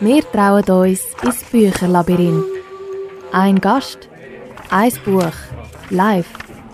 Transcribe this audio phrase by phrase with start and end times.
[0.00, 2.44] Wir trauen uns ins Bücherlabyrinth.
[3.32, 4.08] Ein Gast,
[4.70, 5.32] ein Buch,
[5.90, 6.28] live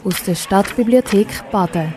[0.04, 1.95] aus der Stadtbibliothek Baden.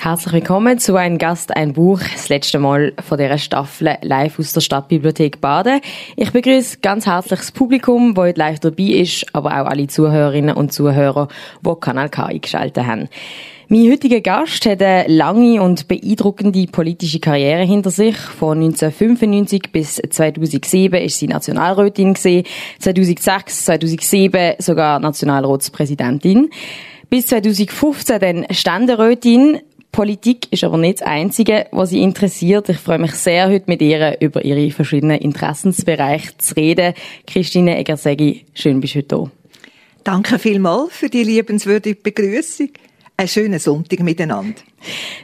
[0.00, 4.52] Herzlich willkommen zu «Ein Gast, ein Buch», das letzte Mal von dieser Staffel live aus
[4.54, 5.80] der Stadtbibliothek Baden.
[6.16, 10.56] Ich begrüße ganz herzlich das Publikum, das heute live dabei ist, aber auch alle Zuhörerinnen
[10.56, 11.28] und Zuhörer,
[11.64, 13.08] die Kanal K eingeschaltet haben.
[13.68, 18.14] Mein heutiger Gast hat eine lange und beeindruckende politische Karriere hinter sich.
[18.14, 22.44] Von 1995 bis 2007 ist sie Nationalrätin gesehen,
[22.80, 26.50] 2006, 2007 sogar Nationalratspräsidentin.
[27.08, 29.60] Bis 2015 dann Ständerätin.
[29.92, 32.68] Politik ist aber nicht das Einzige, was sie interessiert.
[32.68, 36.92] Ich freue mich sehr, heute mit ihr über ihre verschiedenen Interessensbereiche zu reden.
[37.26, 39.30] Christine Egersegi, schön bist du heute da.
[40.02, 42.68] Danke vielmals für die liebenswürdige Begrüßung
[43.16, 44.60] einen schönen Sonntag miteinander.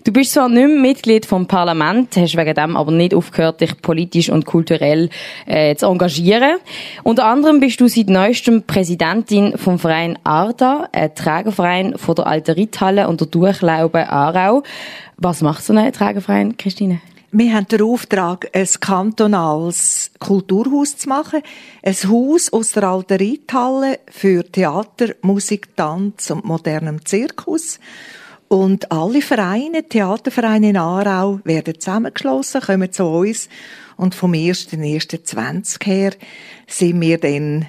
[0.05, 3.83] Du bist zwar nicht mehr Mitglied vom Parlament, hast wegen dem aber nicht aufgehört, dich
[3.83, 5.11] politisch und kulturell
[5.47, 6.59] äh, zu engagieren.
[7.03, 12.53] Unter anderem bist du seit neuestem Präsidentin vom Verein ARDA, ein Trägerverein von der Alten
[12.53, 14.63] Ritthalle und der Durchlaube Aarau.
[15.17, 17.01] Was macht so ein Trägerverein, Christine?
[17.33, 21.43] Wir haben den Auftrag, ein kantonales Kulturhaus zu machen.
[21.81, 27.79] Ein Haus aus der alten Reithalle für Theater, Musik, Tanz und modernem Zirkus.
[28.49, 33.49] Und alle Vereine, Theatervereine in Aarau werden zusammengeschlossen, kommen zu uns.
[33.97, 36.13] Und vom 1.1.20 her
[36.67, 37.67] sind wir dann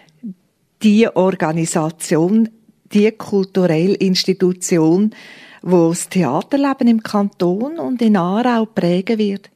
[0.82, 2.50] die Organisation,
[2.92, 5.14] die kulturelle Institution,
[5.62, 9.51] wo das Theaterleben im Kanton und in Aarau prägen wird.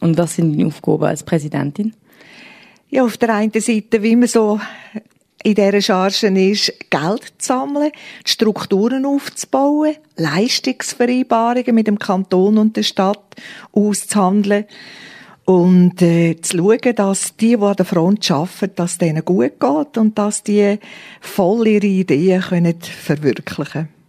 [0.00, 1.94] Und was sind deine Aufgaben als Präsidentin?
[2.90, 4.60] Ja, auf der einen Seite, wie man so
[5.42, 7.90] in dieser Charge ist, Geld zu sammeln,
[8.24, 13.34] Strukturen aufzubauen, Leistungsvereinbarungen mit dem Kanton und der Stadt
[13.72, 14.66] auszuhandeln
[15.44, 19.98] und äh, zu schauen, dass die, die an der Front arbeiten, dass denen gut geht
[19.98, 20.78] und dass die
[21.20, 24.01] voll ihre Ideen können verwirklichen können.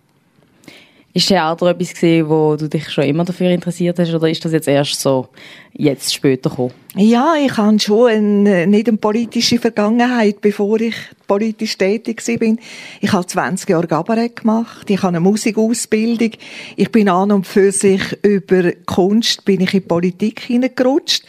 [1.16, 4.51] Ist Theater etwas gesehen, wo du dich schon immer dafür interessiert hast, oder ist das
[4.51, 5.28] jetzt erst so
[5.72, 6.74] jetzt später gekommen?
[6.96, 10.96] Ja, ich habe schon eine, nicht eine politische Vergangenheit, bevor ich
[11.28, 12.57] politisch tätig bin.
[13.00, 16.31] Ich habe 20 Jahre Kabarett gemacht, ich habe eine Musikausbildung,
[16.78, 21.25] ich bin an und für sich über Kunst bin ich in Politik hineingerutscht.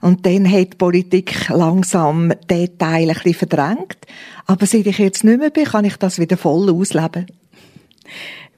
[0.00, 3.96] Und dann hat die Politik langsam diesen Teil ein bisschen verdrängt.
[4.46, 7.26] Aber seit ich jetzt nicht mehr bin, kann ich das wieder voll ausleben.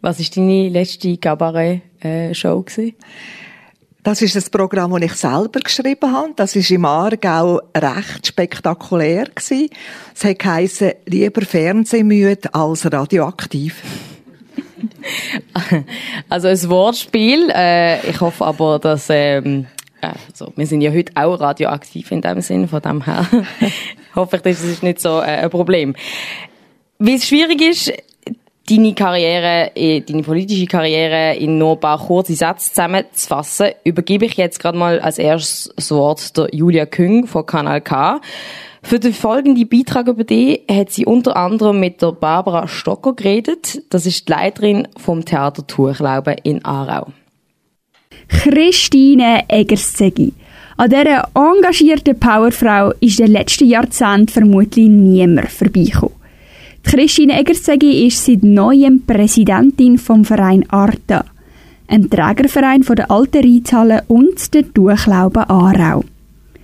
[0.00, 2.64] Was war deine letzte Cabaret-Show?
[4.02, 6.32] Das ist ein Programm, das ich selber geschrieben habe.
[6.36, 9.68] Das ist im Aargau recht spektakulär gewesen.
[10.14, 13.82] Es hat geheissen, lieber Fernsehmüde als radioaktiv.
[16.28, 17.50] also ein Wortspiel.
[17.52, 19.66] Äh, ich hoffe aber, dass ähm,
[20.00, 23.26] also, wir sind ja heute auch radioaktiv in dem Sinn, von dem her
[24.14, 25.96] hoffe ich, das ist nicht so äh, ein Problem.
[26.98, 27.92] Wie es schwierig ist,
[28.68, 34.36] deine Karriere, äh, deine politische Karriere in nur ein paar kurze Sätze zusammenzufassen, übergebe ich
[34.36, 38.20] jetzt gerade mal als erstes Wort der Julia Küng von Kanal K.
[38.82, 43.82] Für den folgenden Beitrag über die hat sie unter anderem mit der Barbara Stocker geredet.
[43.90, 47.08] Das ist die Leiterin vom Theater Tuchlaube in Aarau.
[48.28, 50.32] Christine Eggerszegi.
[50.76, 56.15] An dieser engagierten Powerfrau ist in den letzten Jahrzehnten vermutlich niemand vorbeigekommen.
[56.88, 61.24] Christine Eggersegi ist seit neuem Präsidentin vom Verein Arta,
[61.88, 66.04] ein Trägerverein von der Alten Reithalle und der Durchlaube Aarau.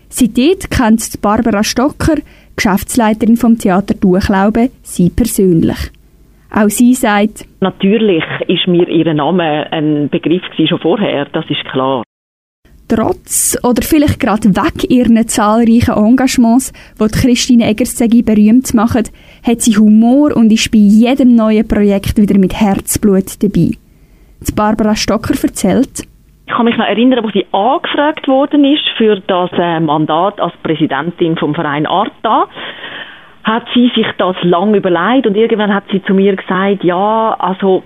[0.09, 2.15] Seitdem kennt Barbara Stocker,
[2.55, 5.91] Geschäftsleiterin vom Theater Durchlaube, sie persönlich.
[6.53, 12.05] Auch sie sagt, Natürlich ist mir ihr Name ein Begriff schon vorher, das ist klar
[12.95, 19.05] trotz oder vielleicht gerade weg ihren zahlreichen Engagements, die Christine Eggerszegi berühmt machen,
[19.43, 23.71] hat sie Humor und ist bei jedem neuen Projekt wieder mit Herzblut dabei.
[24.41, 26.07] Die Barbara Stocker erzählt,
[26.47, 30.53] ich kann mich noch erinnern, als sie angefragt worden ist für das äh, Mandat als
[30.63, 32.47] Präsidentin vom Verein Arta,
[33.45, 37.83] hat sie sich das lang überlegt und irgendwann hat sie zu mir gesagt, ja, also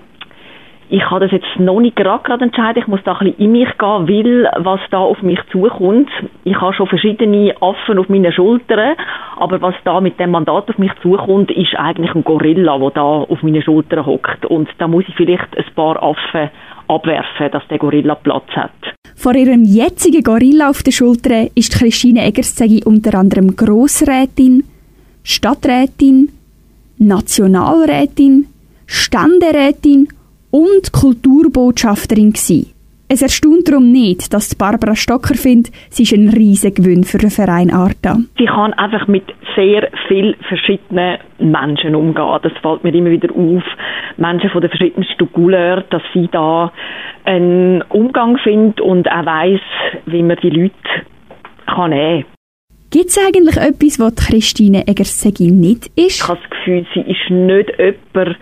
[0.89, 2.81] ich kann das jetzt noch nicht gerade, gerade entscheiden.
[2.81, 6.09] Ich muss da ein bisschen in mich gehen, weil was da auf mich zukommt.
[6.45, 8.95] Ich habe schon verschiedene Affen auf meinen Schultern,
[9.37, 13.01] aber was da mit dem Mandat auf mich zukommt, ist eigentlich ein Gorilla, der da
[13.01, 14.45] auf meinen Schultern hockt.
[14.45, 16.49] Und da muss ich vielleicht ein paar Affen
[16.87, 18.71] abwerfen, dass der Gorilla Platz hat.
[19.15, 24.63] Vor ihrem jetzigen Gorilla auf der Schulter ist Christine Eggerszegi unter anderem Grossrätin,
[25.23, 26.29] Stadträtin,
[26.97, 28.45] Nationalrätin,
[28.85, 30.07] Ständerätin
[30.51, 32.67] und Kulturbotschafterin gsi.
[33.09, 37.29] Es erstaunt darum nicht, dass Barbara Stocker findet, sie ist ein riesiger Gewinn für den
[37.29, 38.17] Verein Arta.
[38.37, 39.23] Sie kann einfach mit
[39.55, 42.39] sehr vielen verschiedenen Menschen umgehen.
[42.43, 43.63] Das fällt mir immer wieder auf.
[44.17, 46.73] Menschen von den verschiedensten Couleur, dass sie da
[47.23, 49.61] einen Umgang findet und auch weiss,
[50.05, 50.73] wie man die Leute
[51.65, 52.37] kann nehmen kann.
[52.89, 56.21] Gibt es eigentlich etwas, was Christine Eggersegi nicht ist?
[56.21, 58.37] Ich habe das Gefühl, sie ist nicht jemand,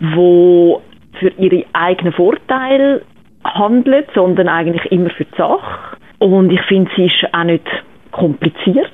[0.00, 0.80] der
[1.18, 3.02] für ihre eigenen Vorteile
[3.44, 5.96] handelt, sondern eigentlich immer für die Sache.
[6.18, 7.64] Und ich finde, sie ist auch nicht
[8.10, 8.90] kompliziert.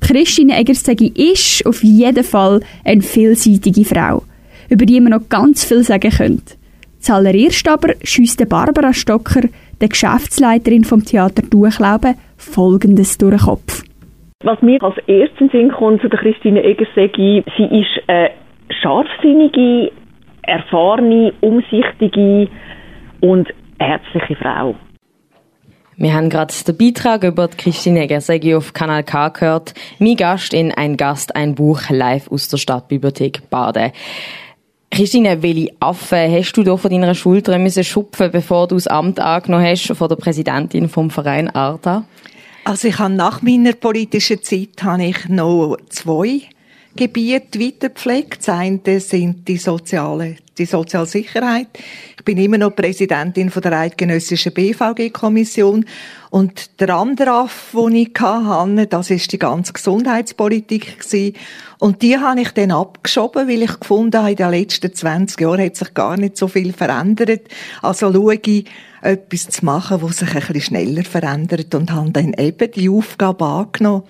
[0.00, 4.22] Christine Eggersegi ist auf jeden Fall eine vielseitige Frau,
[4.68, 6.54] über die man noch ganz viel sagen könnte.
[6.98, 9.48] Zuallererst aber schießt Barbara Stocker,
[9.80, 13.84] der Geschäftsleiterin vom Theater Durchlauben, Folgendes durch den Kopf.
[14.42, 18.30] Was mir als erstes Sinn kommt zu der Christine Eggersegi, sie ist eine
[18.82, 19.92] scharfsinnige,
[20.42, 22.48] erfahrene, umsichtige
[23.20, 23.48] und
[23.78, 24.74] herzliche Frau.
[25.96, 29.74] Wir haben gerade den Beitrag über Christine Eggersegi auf Kanal K gehört.
[29.98, 33.92] Mein Gast in Ein Gast, ein Buch live aus der Stadtbibliothek Baden.
[34.90, 39.20] Christine, welche Affe hast du da von deiner Schulter müssen schupfen, bevor du das Amt
[39.20, 42.04] angenommen hast von der Präsidentin vom Verein Arta?
[42.64, 46.40] Also ich habe nach meiner politischen Zeit habe ich noch zwei
[46.96, 48.38] Gebiete weitergepflegt.
[48.40, 51.68] Das eine sind die soziale, die Sozialsicherheit.
[52.18, 55.84] Ich bin immer noch Präsidentin von der Eidgenössischen BVG-Kommission.
[56.30, 61.36] Und der andere Aff, den ich hatte, das ist die ganze Gesundheitspolitik gewesen.
[61.78, 65.64] Und die habe ich dann abgeschoben, weil ich gefunden habe, in den letzten 20 Jahren
[65.64, 67.42] hat sich gar nicht so viel verändert.
[67.82, 68.66] Also schaue ich,
[69.02, 73.44] etwas zu machen, was sich ein bisschen schneller verändert und habe dann eben die Aufgabe
[73.44, 74.04] angenommen.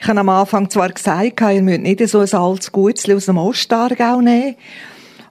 [0.00, 3.38] Ich habe am Anfang zwar gesagt, ihr müsst nicht so ein altes Gutzli aus dem
[3.38, 4.56] Ostargau nehmen.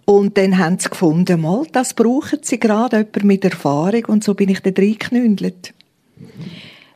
[0.05, 4.05] Und dann haben sie gefunden, mal, das brauchen sie gerade, jemand mit Erfahrung.
[4.05, 5.73] Und so bin ich da reingeknündelt.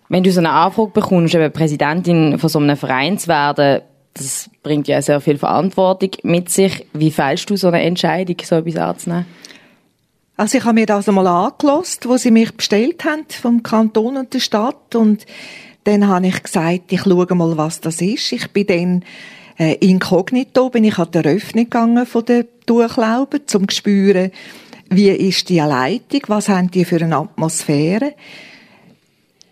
[0.09, 3.81] Wenn du so eine Anfrage bekommst, eben Präsidentin von so einem Verein zu werden,
[4.13, 6.85] das bringt ja sehr viel Verantwortung mit sich.
[6.94, 9.25] Wie fällst du so eine Entscheidung, so etwas anzunehmen?
[10.35, 14.33] Also ich habe mir das einmal angelost, wo sie mich bestellt haben vom Kanton und
[14.33, 15.25] der Stadt und
[15.83, 18.31] dann habe ich gesagt, ich schaue mal, was das ist.
[18.31, 19.03] Ich bin dann
[19.59, 24.31] äh, inkognito, bin ich an der Öffnung gegangen von der Durchlauben, zum zu spüren,
[24.89, 28.13] wie ist die Leitung, was haben die für eine Atmosphäre.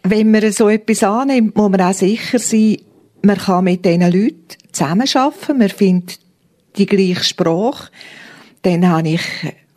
[0.03, 2.77] Wenn man so etwas annimmt, muss man auch sicher sein,
[3.21, 6.19] man kann mit diesen Leuten zusammenarbeiten, man findet
[6.77, 7.91] die gleiche Sprache.
[8.63, 9.21] Dann habe ich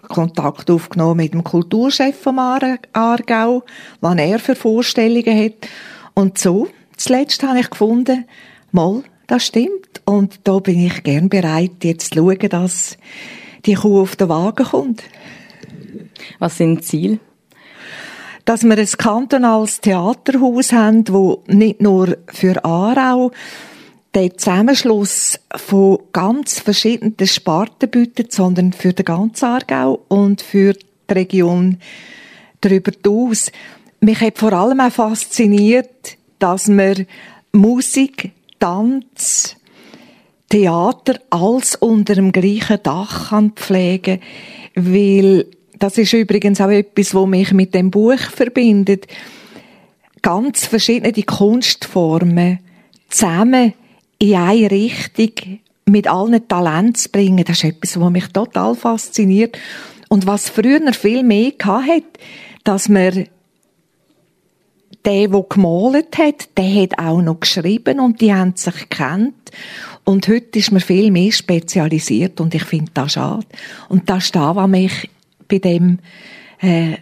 [0.09, 3.63] Kontakt aufgenommen mit dem Kulturchef vom Aargau,
[4.01, 5.69] was er für Vorstellungen hat.
[6.15, 8.25] Und so, zuletzt habe ich gefunden,
[8.73, 10.03] mal, das stimmt.
[10.05, 12.99] Und da bin ich gern bereit, jetzt zu schauen, dass
[13.65, 15.03] die Kuh auf den Wagen kommt.
[16.39, 17.19] Was sind die Ziele?
[18.45, 23.31] Dass wir ein kantonales Theaterhaus haben, wo nicht nur für Aarau
[24.15, 31.13] den Zusammenschluss von ganz verschiedenen Sparten bietet, sondern für den ganzen Aargau und für die
[31.13, 31.79] Region
[32.61, 33.51] darüber hinaus.
[34.01, 37.07] Mich hat vor allem auch fasziniert, dass man
[37.53, 39.57] Musik, Tanz,
[40.49, 44.21] Theater alles unter dem gleichen Dach kann pflegen
[44.75, 45.47] weil
[45.79, 49.07] das ist übrigens auch etwas, was mich mit dem Buch verbindet.
[50.23, 52.61] Ganz verschiedene Kunstformen
[53.09, 53.75] zusammen
[54.19, 59.59] in eine Richtung mit allen Talenten zu bringen, das ist etwas, was mich total fasziniert.
[60.09, 62.05] Und was früher viel mehr hatte,
[62.63, 63.27] dass man
[65.05, 69.51] der, der gemalt hat, der hat auch noch geschrieben und die haben sich gekannt.
[70.05, 73.47] Und heute ist man viel mehr spezialisiert und ich finde das schade.
[73.89, 75.11] Und das ist das, was mich
[75.49, 75.99] bei dem,
[76.61, 76.95] äh,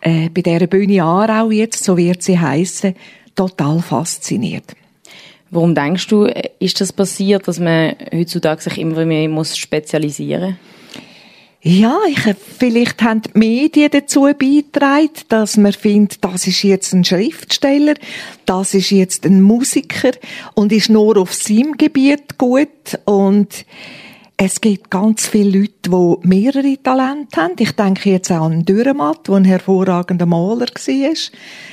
[0.00, 2.94] äh, bei dieser Bühne Aarau jetzt, so wird sie heißen,
[3.34, 4.74] total fasziniert.
[5.50, 6.26] Warum denkst du,
[6.58, 10.78] ist das passiert, dass man heutzutage sich immer mehr muss spezialisieren muss?
[11.60, 12.20] Ja, ich,
[12.58, 17.94] vielleicht haben die Medien dazu beigetragen, dass man findet, das ist jetzt ein Schriftsteller,
[18.46, 20.12] das ist jetzt ein Musiker
[20.54, 22.68] und ist nur auf seinem Gebiet gut
[23.06, 23.66] und
[24.40, 27.54] es gibt ganz viele Leute, die mehrere Talente haben.
[27.58, 31.14] Ich denke jetzt auch an Dürrematt, der ein hervorragender Maler war,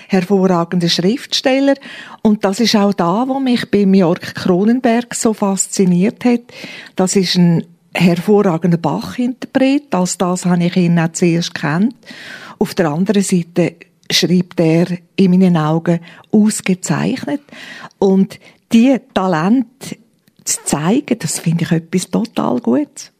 [0.07, 1.75] hervorragender Schriftsteller.
[2.23, 6.41] Und das ist auch da, wo mich bei Jörg Kronenberg so fasziniert hat.
[6.95, 9.93] Das ist ein hervorragender Bach-Interpret.
[9.93, 11.93] Als das habe ich ihn auch zuerst kennt.
[12.57, 13.75] Auf der anderen Seite
[14.09, 15.99] schreibt er in meinen Augen
[16.31, 17.41] ausgezeichnet.
[17.99, 18.39] Und
[18.73, 19.97] die Talente
[20.45, 23.11] zu zeigen, das finde ich etwas total Gutes.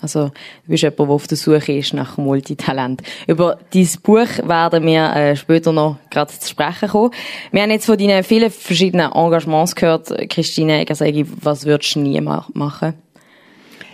[0.00, 0.32] Also, du
[0.68, 3.02] bist jemand, der auf der Suche ist nach Multitalent.
[3.26, 7.10] Über dieses Buch werden wir äh, später noch gerade zu sprechen kommen.
[7.50, 10.08] Wir haben jetzt von deinen vielen verschiedenen Engagements gehört.
[10.30, 12.94] Christine Egersegi, was würdest du nie machen?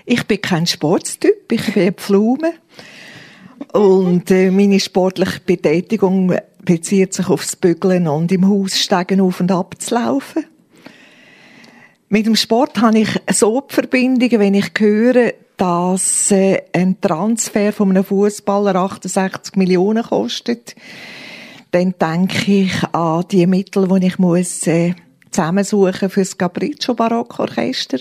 [0.05, 2.53] Ich bin kein Sportstyp, ich bin eine Pflume.
[3.73, 9.51] Und äh, meine sportliche Betätigung bezieht sich aufs Bügeln und im Haus steigen auf und
[9.51, 10.45] ab zu laufen.
[12.09, 17.73] Mit dem Sport habe ich so die Verbindung, wenn ich höre, dass äh, ein Transfer
[17.73, 20.77] von einem Fußballer 68 Millionen kostet,
[21.73, 24.95] dann denke ich an die Mittel, die ich muss äh,
[25.33, 27.99] zusammensuchen für das Capriccio Barockorchester,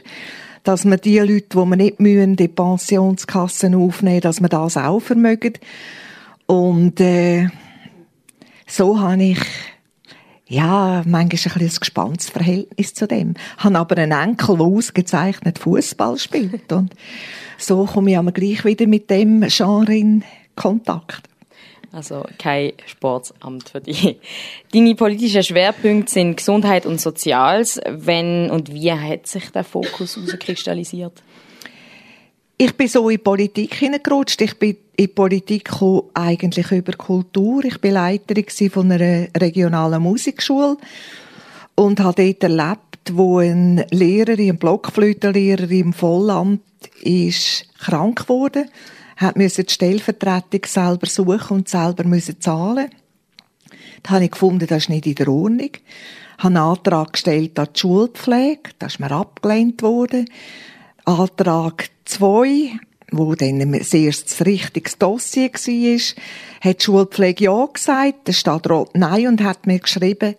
[0.64, 5.00] dass man die Leute, die man nicht müssen, die Pensionskassen aufnehmen, dass man das auch
[5.00, 5.54] vermögen.
[6.46, 7.48] Und äh,
[8.68, 9.40] so habe ich
[10.48, 13.34] ja, manchmal ein, bisschen ein gespanntes Verhältnis zu dem.
[13.58, 16.72] Ich habe aber einen Enkel, der ausgezeichnet Fußball spielt.
[16.72, 16.94] Und
[17.58, 20.24] so komme ich aber gleich wieder mit dem Genre in
[20.56, 21.24] Kontakt.
[21.92, 24.18] Also kein Sportsamt für dich.
[24.74, 27.80] Deine politischen Schwerpunkte sind Gesundheit und Soziales.
[27.90, 31.24] Wenn und wie hat sich der Fokus herauskristallisiert?
[32.58, 34.40] Ich bin so in Politik hineingerutscht.
[34.40, 35.70] Ich bin in Politik
[36.14, 37.66] eigentlich über Kultur.
[37.66, 40.78] Ich bin Leiterin von einer regionalen Musikschule
[41.76, 46.62] und habe dort erlebt, wo ein Lehrer, ein Blockflötenlehrer im Vollamt
[47.02, 48.68] ist krank wurde,
[49.18, 52.90] hat die Stellvertretung selber suchen und selber müssen zahlen.
[54.02, 55.72] Da habe ich gefunden, das ist nicht in der Ordnung.
[55.74, 55.82] Ich
[56.38, 60.30] habe einen Antrag gestellt an die Schulpflege, das ist mir abgelehnt worden.
[61.06, 62.80] Antrag 2,
[63.12, 64.12] wo dann ein sehr
[64.44, 66.00] richtiges Dossier war,
[66.62, 70.34] hat die Schulpflege ja gesagt, der Stadtrat nein und hat mir geschrieben,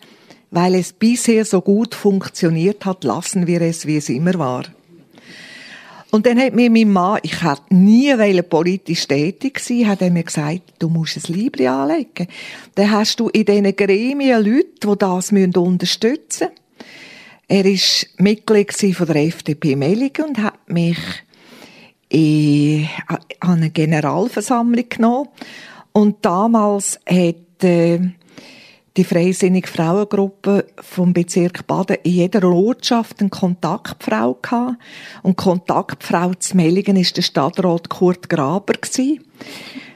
[0.51, 4.65] weil es bisher so gut funktioniert hat, lassen wir es, wie es immer war.
[6.11, 10.23] Und dann hat mir mein Mann, ich hätte nie politisch tätig sein, hat er mir
[10.23, 12.27] gesagt, du musst ein Libri anlegen.
[12.75, 16.66] Dann hast du in diesen Gremien Leute, die das unterstützen müssen.
[17.49, 20.97] Er war Mitglied von der FDP Melligen und hat mich
[22.09, 22.87] in,
[23.39, 25.29] eine Generalversammlung genommen.
[25.93, 27.99] Und damals hat äh,
[28.97, 34.75] die Freisinnige Frauengruppe vom Bezirk Baden in jeder Ortschaft eine Kontaktfrau gehabt.
[35.23, 38.73] Und Kontaktfrau zu Mellingen war der Stadtrat Kurt Graber.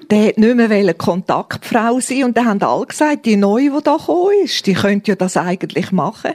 [0.10, 3.98] Der hat nicht mehr Kontaktfrau sein und dann haben alle gesagt, die Neue, die da
[3.98, 6.32] gekommen ist, die könnte ja das eigentlich machen.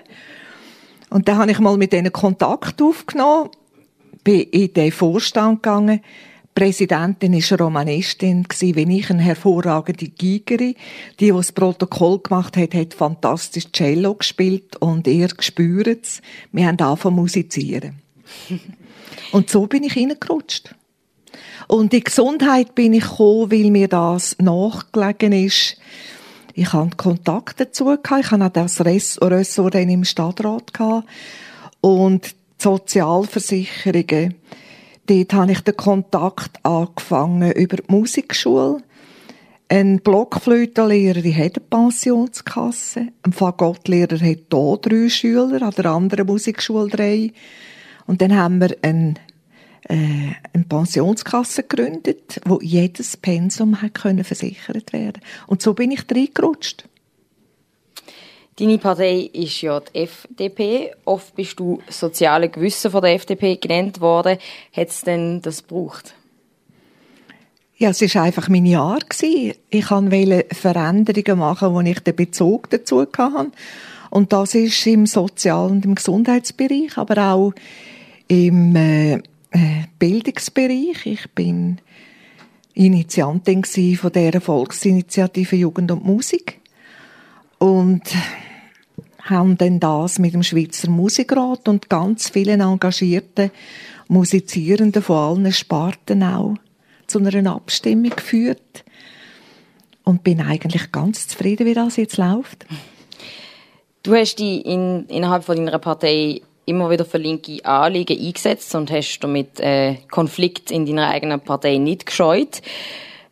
[1.11, 3.51] Und dann habe ich mal mit denen Kontakt aufgenommen,
[4.25, 6.01] bin in den Vorstand gegangen.
[6.01, 10.75] Die Präsidentin war Romanistin, wenn ich eine hervorragende Gigerin.
[11.21, 16.23] Die, die das Protokoll gemacht hat, hat fantastisch Cello gespielt und ihr gespürt es.
[16.53, 18.01] Wir haben angefangen musizieren.
[19.33, 20.75] und so bin ich reingerutscht.
[21.69, 25.77] Und in Gesundheit bin ich gekommen, weil mir das nachgelegen ist,
[26.59, 28.25] ich hatte Kontakt dazu gehabt.
[28.25, 31.07] Ich hatte auch das Ressort im Stadtrat gehabt.
[31.83, 34.35] Und die Sozialversicherungen.
[35.07, 38.79] Dort habe ich den Kontakt angefangen über die Musikschule.
[39.69, 43.09] Ein Blockflötenlehrer hat eine Pensionskasse.
[43.23, 47.33] Ein Fagottlehrer hat hier drei Schüler, an der anderen Musikschule drei.
[48.07, 49.19] Und dann haben wir einen
[49.89, 55.23] äh, eine Pensionskasse gegründet, wo jedes Pensum hat können versichert werden.
[55.47, 56.89] Und so bin ich reingerutscht.
[58.59, 60.93] Deine Partei ist ja die FDP.
[61.05, 64.39] Oft bist du soziale Gewissen von der FDP genannt worden.
[64.73, 66.15] Hat es denn das gebraucht?
[67.77, 68.99] Ja, es war einfach mein Jahr.
[69.21, 73.51] Ich wollte Veränderungen machen, wo ich den Bezug dazu hatte.
[74.09, 77.53] Und das ist im Sozial- und im Gesundheitsbereich, aber auch
[78.29, 79.23] im äh, äh,
[79.99, 81.07] Bildungsbereich.
[81.07, 81.79] Ich bin
[82.75, 86.61] Initiantin von der Volksinitiative Jugend und Musik
[87.59, 88.03] und
[89.23, 93.51] haben dann das mit dem Schweizer Musikrat und ganz vielen engagierten
[94.09, 96.57] Musizierenden von allen Sparten auch
[97.07, 98.85] zu einer Abstimmung geführt
[100.05, 102.67] und bin eigentlich ganz zufrieden, wie das jetzt läuft.
[104.03, 108.91] Du hast dich in, innerhalb von deiner Partei immer wieder für linke Anliegen eingesetzt und
[108.91, 112.61] hast damit äh, Konflikt in deiner eigenen Partei nicht gescheut.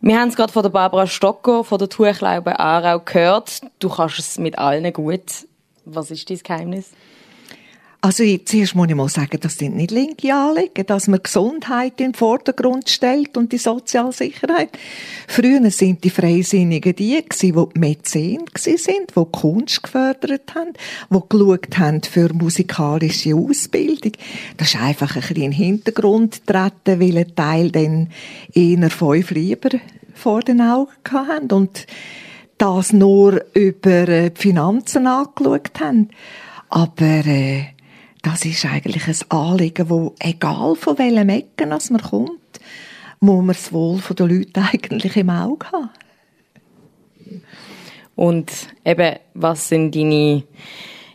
[0.00, 3.60] Wir haben es gerade von der Barbara Stocker von der Tuchlaube Aarau gehört.
[3.78, 5.46] Du kannst es mit allen gut.
[5.84, 6.90] Was ist dein Geheimnis?
[8.04, 12.08] Also zuerst muss ich mal sagen, das sind nicht linke Anliegen, dass man Gesundheit in
[12.08, 14.68] den Vordergrund stellt und die Sozialsicherheit.
[15.26, 20.74] Früher sind die Freisinnigen die gewesen, die Mäzen sind, die Kunst gefördert haben,
[21.08, 24.12] die geschaut haben für musikalische Ausbildung.
[24.58, 28.10] Das ist einfach ein bisschen in den Hintergrund treten, weil ein Teil dann
[28.52, 29.70] eher fünf lieber
[30.12, 31.86] vor den Augen haben und
[32.58, 36.10] das nur über äh, die Finanzen angeschaut haben.
[36.68, 37.73] Aber äh,
[38.24, 42.30] das ist eigentlich ein Anliegen, wo egal von welchem Ecken man kommt,
[43.20, 45.90] muss man das Wohl der Leute eigentlich im Auge haben.
[48.16, 48.50] Und
[48.84, 50.42] eben, was sind deine,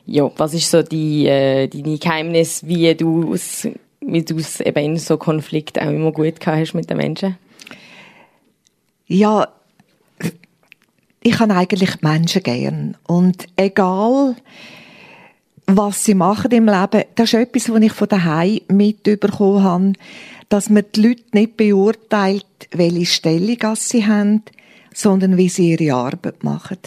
[0.05, 3.67] ja, was ist so die, äh, deine Geheimnis, wie du es,
[4.01, 7.37] wie du es eben in so Konflikt auch immer gut gehabt hast mit den Menschen?
[9.07, 9.47] Ja,
[11.21, 12.97] ich habe eigentlich Menschen gern.
[13.07, 14.35] Und egal,
[15.71, 19.93] was sie machen im Leben, das ist etwas, was ich von daheim mitbekommen habe,
[20.49, 24.41] dass man die Leute nicht beurteilt, welche Stellung sie haben,
[24.93, 26.79] sondern wie sie ihre Arbeit machen.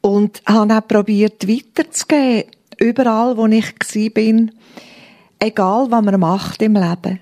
[0.00, 3.74] Und habe auch probiert, weiterzugeben, überall, wo ich
[4.12, 4.50] bin,
[5.38, 7.20] egal, was man macht im Leben.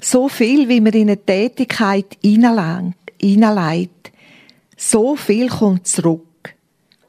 [0.00, 4.12] So viel, wie man in eine Tätigkeit hineinlegt,
[4.76, 6.29] so viel kommt zurück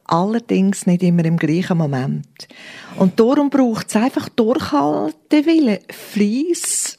[0.06, 2.48] allerdings nicht immer im gleichen Moment.
[2.98, 6.98] Und darum braucht es einfach Durchhaltewillen, Fleiss,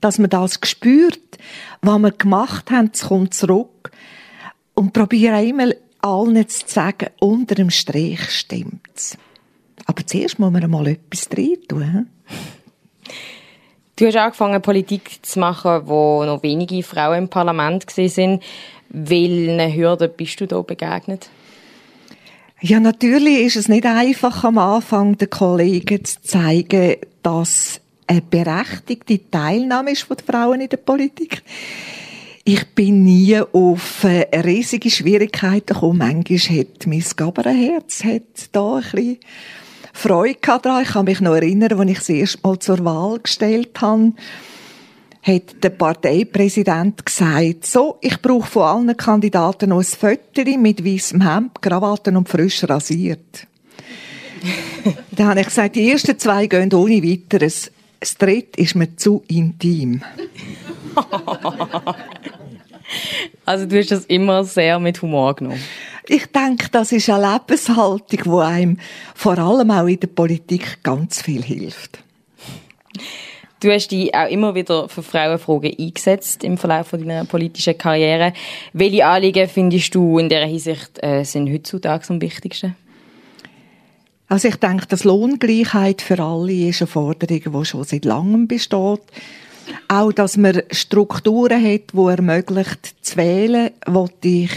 [0.00, 1.18] dass man das spürt,
[1.80, 3.90] was wir gemacht haben, es kommt zurück.
[4.74, 9.16] Und probiere einmal allen zu sagen, unter dem Strich stimmt's.
[9.86, 12.08] Aber zuerst muss man mal etwas drin tun.
[13.96, 18.42] Du hast angefangen, Politik zu machen, wo noch wenige Frauen im Parlament sind.
[18.88, 21.28] Welchen Hürden bist du da begegnet?
[22.64, 29.30] Ja, natürlich ist es nicht einfach am Anfang den Kollegen zu zeigen, dass eine berechtigte
[29.32, 31.42] Teilnahme ist von Frauen in der Politik.
[32.44, 35.98] Ich bin nie auf äh, riesige Schwierigkeiten gekommen.
[35.98, 39.18] Manchmal hat mein Gaberenherz hat da ein bisschen
[39.92, 40.84] Freude daran.
[40.84, 44.12] Ich kann mich noch erinnern, als ich das erste Mal zur Wahl gestellt habe
[45.22, 51.20] hat der Parteipräsident gesagt, so, ich brauche von allen Kandidaten noch ein Fötterchen mit weißem
[51.20, 53.46] Hemd, Krawatten und frisch rasiert.
[55.12, 57.70] Dann habe ich gesagt, die ersten zwei gehen ohne weiteres.
[58.00, 60.02] Das dritte ist mir zu intim.
[63.44, 65.62] also du hast das immer sehr mit Humor genommen.
[66.08, 68.78] Ich denke, das ist eine Lebenshaltung, die einem
[69.14, 72.02] vor allem auch in der Politik ganz viel hilft.
[73.62, 78.32] Du hast dich auch immer wieder für Frauenfragen eingesetzt im Verlauf deiner politischen Karriere.
[78.72, 82.74] Welche Anliegen findest du in dieser Hinsicht äh, sind heutzutage am wichtigsten?
[84.26, 89.02] Also ich denke, dass Lohngleichheit für alle ist eine Forderung, die schon seit langem besteht.
[89.86, 94.50] Auch, dass man Strukturen hat, die ermöglicht zu wählen, wollte ich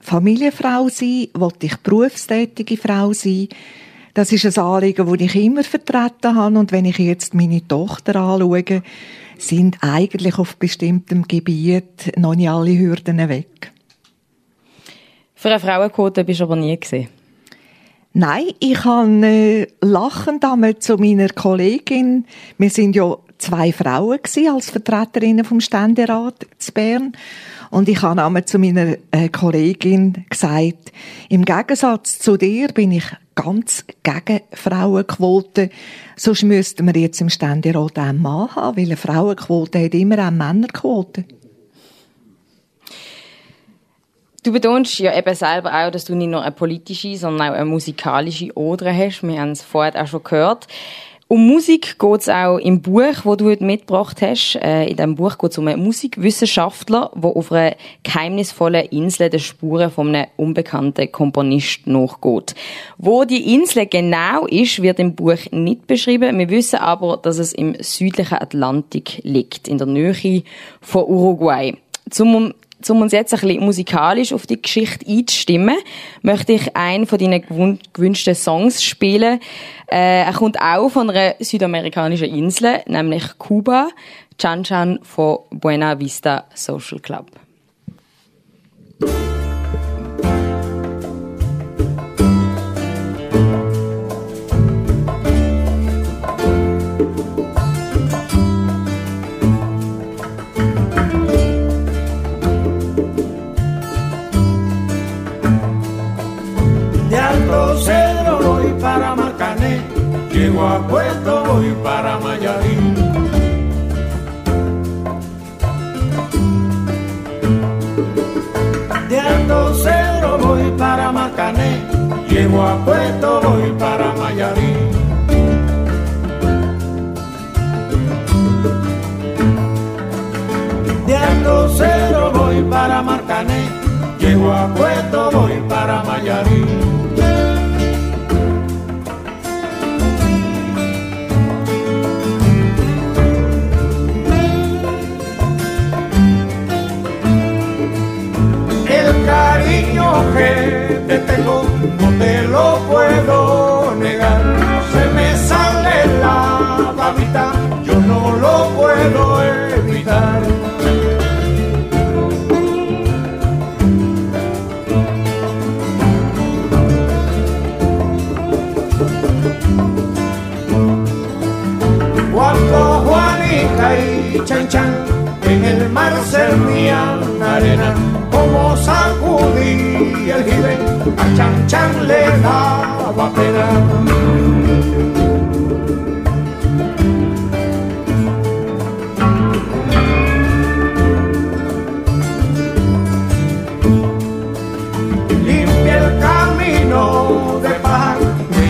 [0.00, 3.46] Familienfrau sein, wollte ich berufstätige Frau sein,
[4.14, 6.58] das ist ein Anliegen, das ich immer vertreten habe.
[6.58, 8.82] Und wenn ich jetzt meine Tochter anschaue,
[9.38, 13.72] sind eigentlich auf bestimmtem Gebiet noch nicht alle Hürden weg.
[15.34, 17.08] Für eine Frauenquote bist du aber nie gesehen.
[18.16, 22.26] Nein, ich habe äh, lachend einmal zu meiner Kollegin,
[22.58, 27.12] wir sind ja zwei Frauen gewesen, als Vertreterinnen vom Ständerat zu Bern.
[27.70, 30.92] Und ich habe einmal zu meiner äh, Kollegin gesagt,
[31.28, 35.70] im Gegensatz zu dir bin ich ganz gegen Frauenquote.
[36.16, 40.30] Sonst müssten wir jetzt im Ständerat einen Mann haben, weil eine Frauenquote hat immer eine
[40.30, 41.24] Männerquote.
[44.44, 47.64] Du betonst ja eben selber auch, dass du nicht nur eine politische, sondern auch eine
[47.64, 49.22] musikalische Oder hast.
[49.22, 50.66] Wir haben es vorher auch schon gehört.
[51.26, 54.56] Um Musik geht es auch im Buch, wo du heute mitgebracht hast.
[54.56, 59.38] Äh, in diesem Buch geht es um einen Musikwissenschaftler, der auf einer geheimnisvollen Insel der
[59.38, 62.54] Spuren von einem unbekannten Komponist nachgeht.
[62.98, 66.38] Wo die Insel genau ist, wird im Buch nicht beschrieben.
[66.38, 70.42] Wir wissen aber, dass es im südlichen Atlantik liegt, in der Nähe
[70.82, 71.74] von Uruguay.
[72.10, 72.52] Zum
[72.90, 75.76] um uns jetzt ein bisschen musikalisch auf die Geschichte einzustimmen,
[76.22, 77.44] möchte ich einen von deinen
[77.92, 79.40] gewünschten Songs spielen.
[79.86, 83.88] Äh, er kommt auch von einer südamerikanischen Insel, nämlich Kuba,
[84.38, 87.26] Chan Chan von Buena Vista Social Club.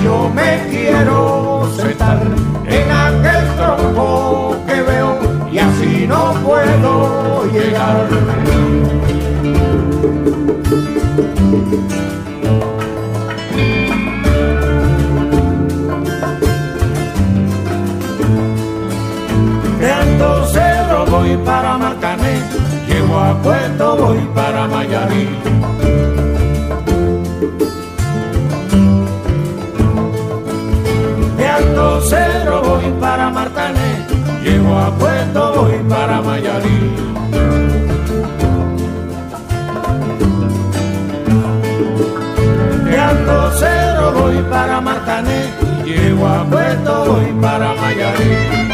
[0.05, 2.21] Yo me quiero sentar
[2.67, 5.19] en aquel tronco que veo
[5.51, 8.09] y así no puedo llegar.
[20.01, 22.43] Alto Cerro voy para Marcané,
[22.87, 25.74] llego a Puerto, voy para Mayarí.
[32.05, 34.05] Alto Cero voy para Martané,
[34.43, 36.95] llego a Puerto, voy para Mayarí.
[42.85, 45.47] De Alto Cero voy para Martané,
[45.87, 48.74] llego a Puerto, voy para Mayarí.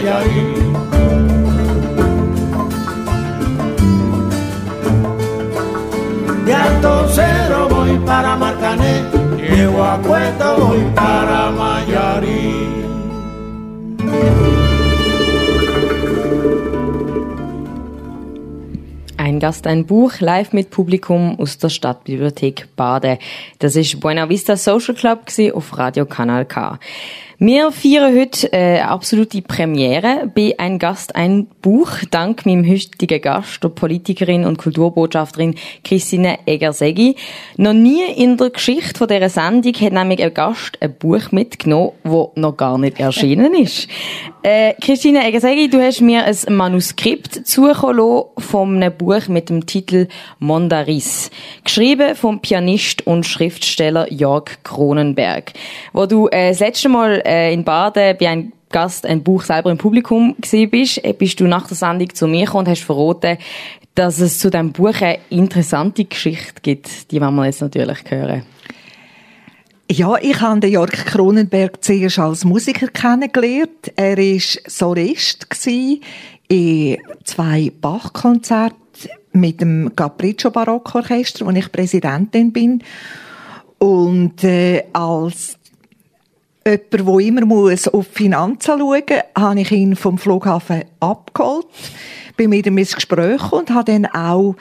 [0.00, 0.54] Mayarí.
[6.46, 9.04] De Alto Cero voy para Marcané,
[9.36, 12.80] llego a Puerto, voy para Mayarí.
[19.18, 23.18] Ein Gast, ein Buch, live mit Publikum aus der Stadtbibliothek Baden.
[23.58, 26.78] Das ist Buena Vista Social Club auf Radio Kanal K.
[27.42, 33.64] Wir feiern heute äh, absolute Premiere bei Ein Gast, ein Buch, dank meinem heutigen Gast,
[33.64, 37.16] der Politikerin und Kulturbotschafterin Christine Egersegi.
[37.56, 41.92] Noch nie in der Geschichte von dieser Sendung hat nämlich ein Gast ein Buch mitgenommen,
[42.04, 43.88] das noch gar nicht erschienen ist.
[44.42, 50.08] Äh, Christine Egersegi, du hast mir ein Manuskript zukommen von einem Buch mit dem Titel
[50.38, 51.30] Mondaris.
[51.62, 55.52] Geschrieben vom Pianist und Schriftsteller Jörg Kronenberg.
[55.92, 59.70] Wo du äh, das letzte Mal äh, in Baden bei einem Gast ein Buch selber
[59.70, 62.82] im Publikum gesehen bist, äh, bist du nach der Sendung zu mir gekommen und hast
[62.82, 63.38] verraten,
[63.94, 67.10] dass es zu diesem Buch eine interessante Geschichte gibt.
[67.10, 68.42] Die wollen wir jetzt natürlich hören.
[69.90, 73.92] Ja, ich habe den Jörg Kronenberg zuerst als Musiker kennengelernt.
[73.96, 78.76] Er war Solist in zwei Bach-Konzerten
[79.32, 82.84] mit dem Capriccio Barockorchester, wo ich Präsidentin bin.
[83.78, 85.59] Und äh, als
[86.66, 91.66] jemand, der immer muss auf die Finanzen schauen muss, habe ich ihn vom Flughafen abgeholt,
[92.36, 94.56] bin mit ihm ins Gespräch und habe dann auch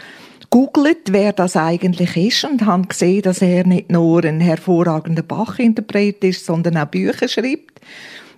[0.49, 6.23] googelt, wer das eigentlich ist und habe gesehen, dass er nicht nur ein hervorragender Bach-Interpret
[6.23, 7.81] ist, sondern auch Bücher schreibt.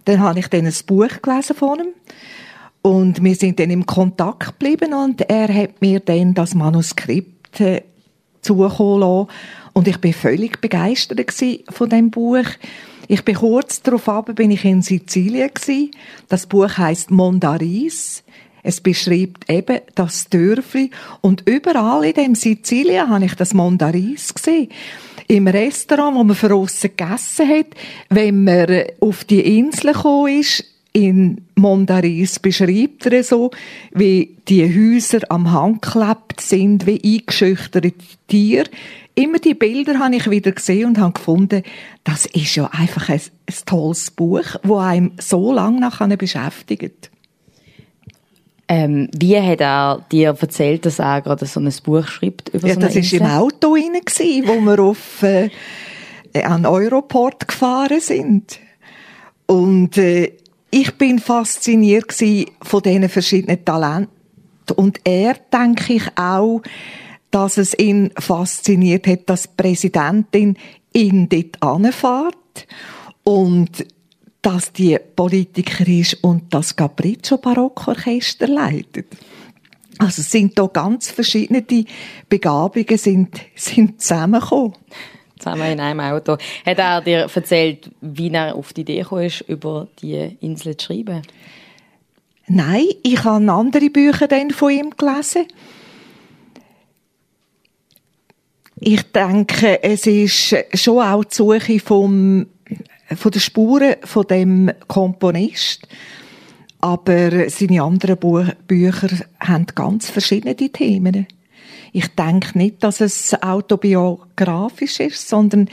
[0.06, 1.88] Dann habe ich dann ein Buch gelesen von ihm
[2.82, 7.84] und wir sind dann im Kontakt geblieben und er hat mir dann das Manuskript äh,
[8.41, 9.28] zukommen lassen.
[9.74, 11.32] und ich bin völlig begeistert
[11.69, 12.45] von dem Buch.
[13.12, 15.91] Ich bin kurz darauf ab, bin ich in Sizilien gewesen.
[16.30, 18.24] Das Buch heißt Mondaris.
[18.63, 24.69] Es beschreibt eben das Dörfli und überall in dem Sizilien habe ich das Mondaris gesehen.
[25.28, 27.67] Im Restaurant, wo man von aussen gegessen hat,
[28.08, 33.51] wenn man auf die Insel gekommen ist, in Mondaris beschreibt er so,
[33.91, 37.93] wie die Häuser am Hang geklebt sind, wie eingeschüchterte
[38.27, 38.69] Tiere.
[39.15, 41.63] Immer die Bilder habe ich wieder gesehen und habe gefunden,
[42.04, 47.10] das ist ja einfach ein, ein tolles Buch, wo einem so lange nachher beschäftigt.
[48.67, 52.75] Ähm, wie hat er dir erzählt, dass er gerade so ein Buch schreibt über ja,
[52.75, 54.01] so das war im Auto rein,
[54.45, 55.49] wo wir auf, äh,
[56.41, 58.60] an Europort gefahren sind.
[59.45, 60.38] Und äh,
[60.71, 62.13] ich bin fasziniert
[62.62, 64.10] von diesen verschiedenen Talenten.
[64.75, 66.62] Und er, denke ich auch,
[67.29, 70.57] dass es ihn fasziniert hat, dass die Präsidentin
[70.93, 72.67] ihn dort anfährt
[73.23, 73.86] und
[74.41, 79.07] dass die Politiker ist und das Capriccio Barockorchester leitet.
[79.97, 81.63] Also es sind da ganz verschiedene
[82.27, 84.73] Begabungen sind, sind zusammengekommen.
[85.41, 86.38] Zusammen in einem Auto.
[86.65, 90.88] Hat er dir erzählt, wie er auf die Idee gekommen ist, über die Insel zu
[90.88, 91.21] schreiben?
[92.47, 95.45] Nein, ich habe andere Bücher dann von ihm gelesen.
[98.75, 102.47] Ich denke, es ist schon auch die Suche vom
[103.15, 105.88] von den Spuren von dem Komponist.
[106.80, 111.27] Aber seine anderen Bücher haben ganz verschiedene Themen.
[111.91, 115.69] Ich denke nicht, dass es autobiografisch ist, sondern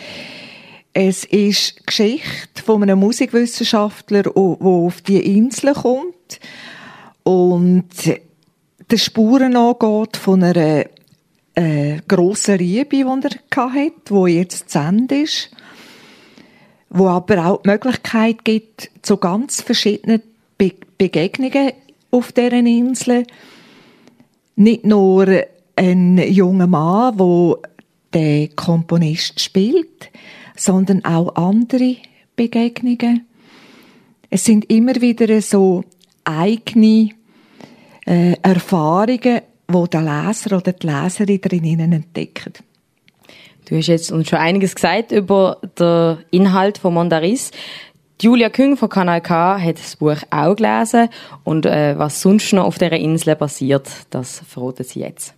[0.93, 6.41] es ist Geschichte von einem Musikwissenschaftler, der auf die Insel kommt
[7.23, 7.89] und
[8.91, 10.87] der Spuren angeht von einer
[11.55, 15.51] äh, grossen Liebe, die er hatte, die jetzt zu Ende ist
[16.91, 20.23] wo aber auch die Möglichkeit gibt zu ganz verschiedenen
[20.57, 21.73] Be Begegnungen
[22.11, 23.25] auf deren Insel.
[24.57, 25.45] Nicht nur
[25.79, 27.17] ein junger Mann,
[28.13, 30.11] der Komponist spielt,
[30.57, 31.97] sondern auch andere
[32.37, 33.27] Begegnungen.
[34.29, 35.85] Es sind immer wieder so
[36.25, 37.11] eigene
[38.07, 42.55] äh, Erfahrungen, wo der Leser oder die Leserin drinnen entdecken.
[43.67, 47.51] Du hast jetzt uns schon einiges gesagt über den Inhalt von Mondaris.
[48.21, 51.09] Julia Küng von Kanal K hat das Buch auch gelesen
[51.45, 55.38] und äh, was sonst noch auf dieser Insel passiert, das verraten sie jetzt.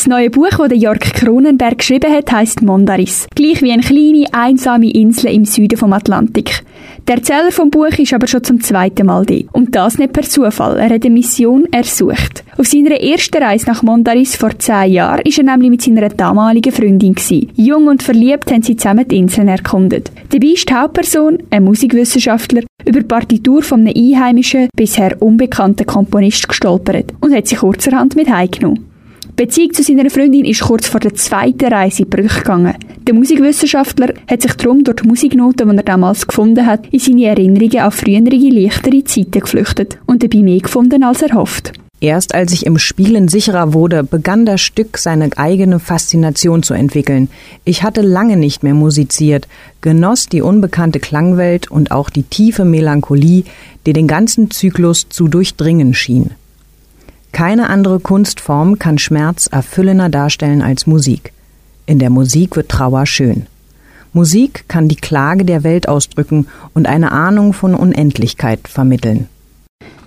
[0.00, 3.26] Das neue Buch, das Jörg Kronenberg geschrieben hat, heißt Mondaris.
[3.34, 6.62] Gleich wie eine kleine, einsame Insel im Süden vom Atlantik.
[7.06, 9.34] Der Erzähler vom Buch ist aber schon zum zweiten Mal da.
[9.52, 10.78] Und das nicht per Zufall.
[10.78, 12.44] Er hat eine Mission ersucht.
[12.56, 16.72] Auf seiner ersten Reise nach Mondaris vor zehn Jahren ist er nämlich mit seiner damaligen
[16.72, 17.50] Freundin gewesen.
[17.56, 20.10] Jung und verliebt haben sie zusammen die Inseln erkundet.
[20.30, 26.48] Dabei ist die Hauptperson, ein Musikwissenschaftler, über die Partitur von einem einheimischen, bisher unbekannten Komponist
[26.48, 28.89] gestolpert und hat sie kurzerhand mit heimgenommen.
[29.40, 32.74] Beziehung zu seiner Freundin ist kurz vor der zweiten Reise in Brüche gegangen.
[33.06, 37.24] Der Musikwissenschaftler hat sich darum durch die Musiknoten, die er damals gefunden hat, in seine
[37.24, 41.72] Erinnerungen an frühere, leichtere Zeiten geflüchtet und dabei mehr gefunden als erhofft.
[42.02, 47.30] Erst als ich im Spielen sicherer wurde, begann das Stück seine eigene Faszination zu entwickeln.
[47.64, 49.48] Ich hatte lange nicht mehr musiziert,
[49.80, 53.44] genoss die unbekannte Klangwelt und auch die tiefe Melancholie,
[53.86, 56.32] die den ganzen Zyklus zu durchdringen schien.
[57.32, 61.32] Keine andere Kunstform kann Schmerz erfüllender darstellen als Musik.
[61.86, 63.46] In der Musik wird Trauer schön.
[64.12, 69.28] Musik kann die Klage der Welt ausdrücken und eine Ahnung von Unendlichkeit vermitteln.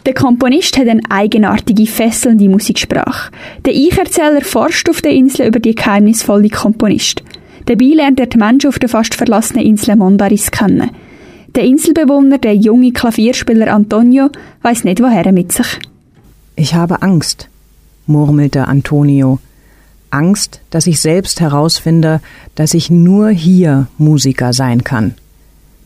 [0.05, 3.31] Der Komponist hat eine eigenartige, fesselnde Musiksprache.
[3.65, 7.23] Der Ich-Erzähler forscht auf der Insel über die geheimnisvolle Komponist.
[7.65, 10.91] Dabei lernt er die Menschen auf der fast verlassenen Insel Mondaris kennen.
[11.55, 14.29] Der Inselbewohner, der junge Klavierspieler Antonio,
[14.63, 15.79] weiß nicht, woher er mit sich.
[16.55, 17.49] Ich habe Angst,
[18.05, 19.39] murmelte Antonio.
[20.11, 22.21] Angst, dass ich selbst herausfinde,
[22.53, 25.15] dass ich nur hier Musiker sein kann.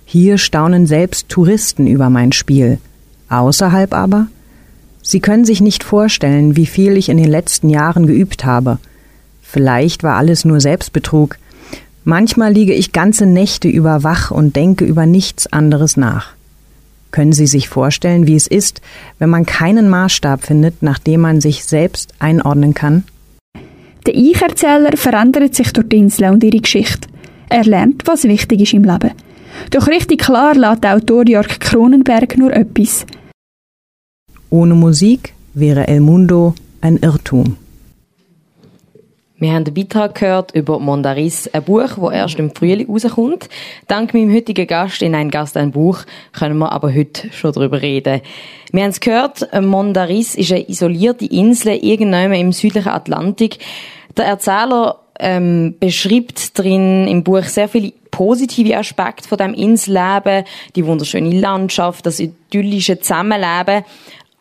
[0.06, 2.80] Hier staunen selbst Touristen über mein Spiel.
[3.30, 4.28] Außerhalb aber?
[5.02, 8.80] Sie können sich nicht vorstellen, wie viel ich in den letzten Jahren geübt habe.
[9.42, 11.38] Vielleicht war alles nur Selbstbetrug.
[12.04, 16.37] Manchmal liege ich ganze Nächte über wach und denke über nichts anderes nach.
[17.12, 18.82] Können Sie sich vorstellen, wie es ist,
[19.20, 23.04] wenn man keinen Maßstab findet, nach dem man sich selbst einordnen kann?
[24.06, 27.08] Der Ich-Erzähler verändert sich durch die Insel und ihre Geschichte.
[27.50, 29.12] Er lernt, was wichtig ist im Leben.
[29.72, 33.06] Doch richtig klar lässt der Autor Jörg Kronenberg nur etwas.
[34.50, 37.58] Ohne Musik wäre El Mundo ein Irrtum.
[39.40, 43.50] Wir haben den Beitrag gehört über Mondaris, ein Buch, das erst im Frühling rauskommt.
[43.88, 46.00] Dank meinem heutigen Gast in «Ein Gast, ein Buch»
[46.34, 48.22] können wir aber heute schon darüber reden.
[48.72, 53.60] Wir haben es gehört, Mondaris ist eine isolierte Insel irgendwann im südlichen Atlantik.
[54.18, 60.46] Der Erzähler ähm, beschreibt drin im Buch sehr viele positive Aspekte von dem Inselleben,
[60.76, 63.84] die wunderschöne Landschaft, das idyllische Zusammenleben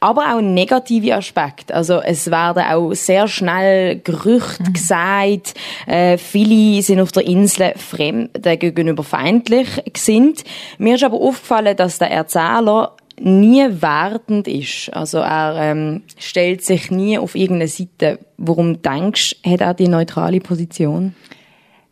[0.01, 1.75] aber auch negative Aspekte.
[1.75, 4.73] Also es werden auch sehr schnell Gerüchte mhm.
[4.73, 5.55] gesagt.
[5.87, 10.45] Äh, viele sind auf der Insel fremd äh, gegenüber feindlich sind.
[10.79, 14.91] Mir ist aber aufgefallen, dass der Erzähler nie wertend ist.
[14.93, 18.19] Also er ähm, stellt sich nie auf irgendeine Seite.
[18.37, 21.15] Warum denkst du, hat er die neutrale Position?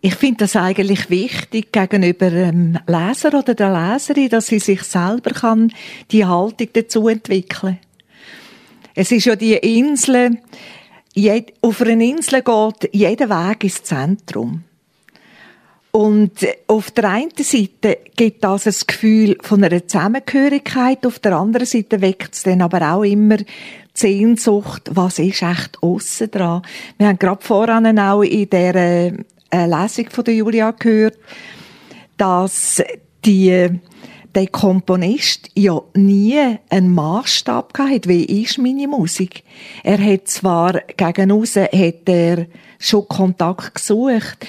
[0.03, 5.31] Ich finde das eigentlich wichtig gegenüber dem Leser oder der Leserin, dass sie sich selber
[5.31, 5.73] kann
[6.11, 7.79] die Haltung dazu entwickeln.
[8.95, 10.39] Es ist ja die Insel,
[11.61, 14.63] auf einer Insel geht jeder Weg ins Zentrum.
[15.91, 16.33] Und
[16.67, 22.01] auf der einen Seite gibt das ein Gefühl von einer Zusammengehörigkeit, auf der anderen Seite
[22.01, 23.47] weckt es dann aber auch immer die
[23.95, 26.63] Sehnsucht, was ist echt aussen dran.
[26.99, 29.13] Wir haben gerade voran auch in der äh,
[29.53, 31.17] Lesung von der Julia gehört,
[32.17, 32.83] dass
[33.25, 33.71] die
[34.35, 38.09] der Komponist ja nie einen Maßstab gehabt.
[38.09, 39.45] Wie ist meine Musik?
[39.83, 42.47] Er hat zwar gegen raus, hat er
[42.79, 44.47] schon Kontakt gesucht.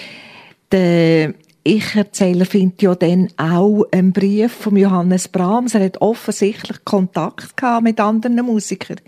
[0.71, 5.76] Der Ich-Erzähler findet ja dann auch einen Brief von Johannes Brahms.
[5.76, 9.00] Er hat offensichtlich Kontakt gehabt mit anderen Musikern.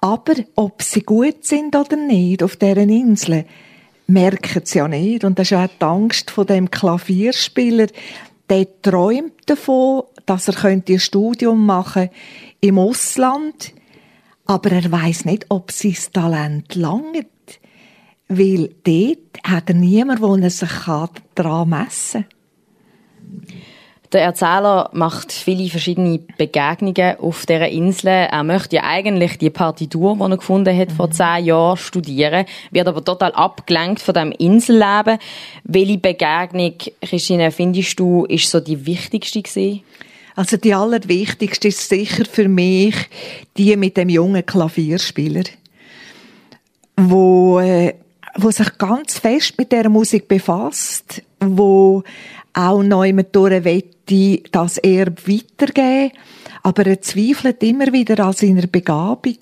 [0.00, 3.44] Aber ob sie gut sind oder nicht auf deren Insel,
[4.06, 5.24] merken sie ja nicht.
[5.24, 7.88] Und das ist auch die Angst von dem Klavierspieler,
[8.48, 12.10] der träumt davon, dass er ein Studium machen
[12.60, 13.72] im Ausland,
[14.46, 17.26] aber er weiß nicht, ob sein Talent langt,
[18.28, 20.70] weil dort hat er niemanden, der sich
[21.34, 22.38] daran messen kann.
[24.12, 28.08] Der Erzähler macht viele verschiedene Begegnungen auf dieser Insel.
[28.08, 30.94] Er möchte ja eigentlich die Partitur, die er gefunden hat, mhm.
[30.94, 35.18] vor zehn Jahren studieren, wird aber total abgelenkt von dem Inselleben.
[35.64, 39.82] Welche Begegnung, Christine, findest du, ist so die wichtigste gewesen?
[40.34, 42.94] Also die allerwichtigste ist sicher für mich
[43.56, 45.42] die mit dem jungen Klavierspieler,
[46.96, 47.94] wo, äh,
[48.36, 52.04] wo sich ganz fest mit der Musik befasst, wo
[52.58, 56.12] auch neu mit durch die das er weitergeben,
[56.62, 59.36] aber er zweifelt immer wieder an seiner Begabung.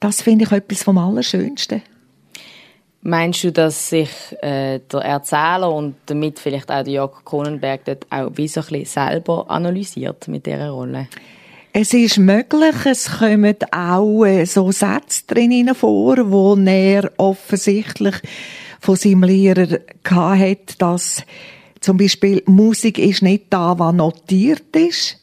[0.00, 1.82] Das finde ich etwas vom Allerschönsten.
[3.02, 8.06] Meinst du, dass sich äh, der Erzähler und damit vielleicht auch der Jörg Kronenberg dort
[8.10, 11.08] auch wie so ein bisschen selber analysiert mit dieser Rolle?
[11.72, 18.16] Es ist möglich, es kommen auch äh, so Sätze drin vor, wo er offensichtlich
[18.86, 21.24] von seinem Lehrer hat, dass
[21.80, 25.20] zum Beispiel, Musik ist nicht da, was notiert ist,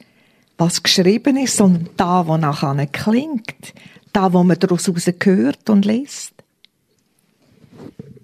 [0.57, 3.73] was geschrieben ist, sondern da, was nachher klingt.
[4.11, 6.33] Da, wo man daraus hört und liest.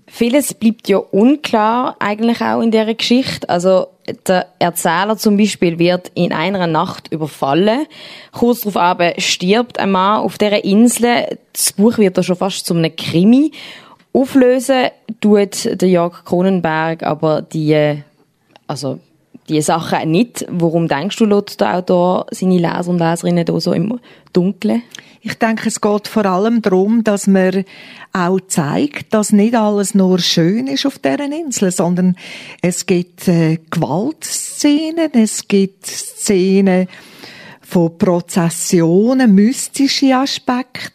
[0.08, 3.48] Vieles bleibt ja unklar eigentlich auch in der Geschichte.
[3.48, 3.88] Also
[4.28, 7.86] der Erzähler zum Beispiel wird in einer Nacht überfallen.
[8.34, 11.40] Kurz darauf aber stirbt ein Mann auf dieser Insel.
[11.54, 13.52] Das Buch wird da schon fast zu einem Krimi.
[14.14, 14.90] Auflösen
[15.22, 18.04] tut der Jörg Kronenberg aber die
[18.68, 19.00] also
[19.50, 20.46] die Sachen nicht.
[20.50, 24.00] Warum denkst du, lässt der Autor seine Leser und Leserinnen da so im
[24.32, 24.84] Dunkeln?
[25.22, 27.66] Ich denke, es geht vor allem darum, dass man
[28.14, 32.16] auch zeigt, dass nicht alles nur schön ist auf deren Insel, sondern
[32.62, 36.88] es gibt äh, Gewaltszenen, es gibt Szenen
[37.62, 40.94] von Prozessionen, mystische Aspekte,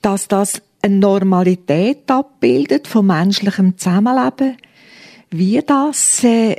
[0.00, 4.56] dass das eine Normalität abbildet von menschlichem Zusammenleben,
[5.30, 6.56] wie das äh,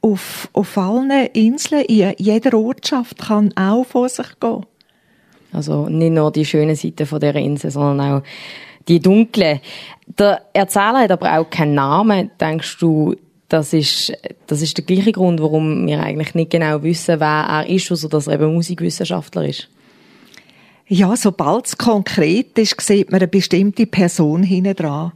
[0.00, 4.66] auf, auf allen Inseln, in jeder Ortschaft kann auch vor sich gehen.
[5.52, 8.22] Also nicht nur die schönen Seiten von dieser Insel, sondern auch
[8.88, 9.60] die dunklen.
[10.18, 12.30] Der Erzähler hat aber auch keinen Namen.
[12.38, 13.14] Denkst du,
[13.48, 14.12] das ist,
[14.46, 18.08] das ist der gleiche Grund, warum wir eigentlich nicht genau wissen, wer er ist, außer
[18.08, 19.68] dass er eben Musikwissenschaftler ist?
[20.86, 25.12] Ja, sobald es konkret ist, sieht man eine bestimmte Person hinten dran.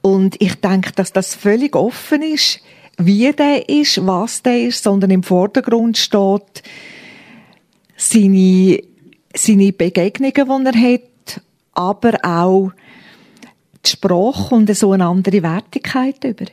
[0.00, 2.60] Und ich denke, dass das völlig offen ist,
[2.98, 6.62] wie der ist, was der ist, sondern im Vordergrund steht
[7.96, 8.82] seine,
[9.34, 11.42] seine Begegnungen, die er hat,
[11.72, 12.70] aber auch
[13.84, 16.46] die Sprache und so eine andere Wertigkeit über.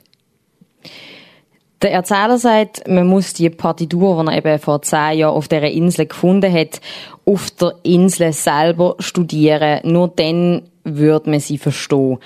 [1.81, 5.69] Der Erzähler sagt, man muss die Partitur, die er eben vor zehn Jahren auf dieser
[5.69, 6.79] Insel gefunden hat,
[7.25, 9.79] auf der Insel selber studieren.
[9.83, 12.19] Nur dann würde man sie verstehen.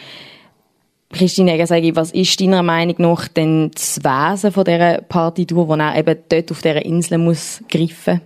[1.13, 5.81] Christine Egger, sage was ist deiner Meinung nach denn das Wesen von dieser Partitur, die
[5.81, 8.19] er eben dort auf dieser Insel muss greifen?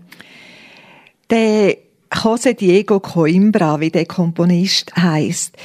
[1.29, 1.77] Der
[2.11, 5.55] José Diego Coimbra, wie der Komponist heißt,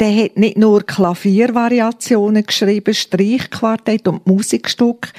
[0.00, 5.10] der hat nicht nur Klaviervariationen geschrieben, Streichquartett und Musikstücke,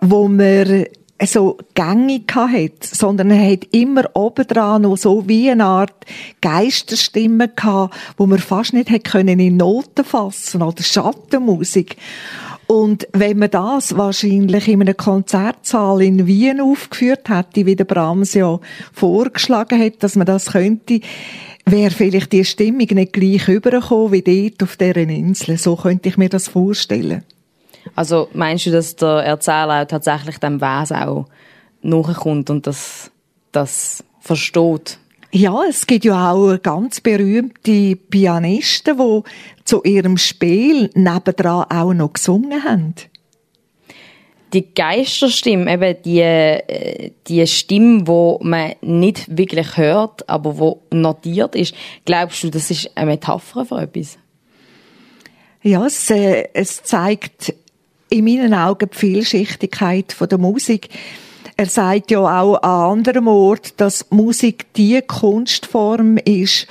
[0.00, 0.86] wo man
[1.24, 6.04] so gängig hat, sondern er hat immer obendran noch so wie eine Art
[6.40, 11.96] Geisterstimme gehabt, wo man fast nicht hätte können in Noten fassen oder Schattenmusik.
[12.66, 18.34] Und wenn man das wahrscheinlich in einer Konzertsaal in Wien aufgeführt hätte, wie der Brahms
[18.34, 18.58] ja
[18.92, 21.00] vorgeschlagen hat, dass man das könnte,
[21.66, 25.58] wäre vielleicht die Stimmung nicht gleich übergekommen wie dort auf deren Insel.
[25.58, 27.22] So könnte ich mir das vorstellen.
[27.94, 31.26] Also meinst du, dass der Erzähler tatsächlich dem Wesen auch
[31.82, 33.10] nachkommt und das,
[33.52, 34.98] das versteht?
[35.36, 39.22] Ja, es gibt ja auch ganz berühmte Pianisten, die
[39.64, 42.94] zu ihrem Spiel nebendran auch noch gesungen haben.
[44.52, 51.74] Die Geisterstimme, eben die, die Stimme, wo man nicht wirklich hört, aber wo notiert ist,
[52.04, 54.16] glaubst du, das ist eine Metapher für etwas?
[55.64, 57.52] Ja, es, äh, es zeigt
[58.08, 60.90] in meinen Augen die Vielschichtigkeit von der Musik.
[61.56, 66.66] Er sagt ja auch an anderem Ort, dass Musik die Kunstform ist,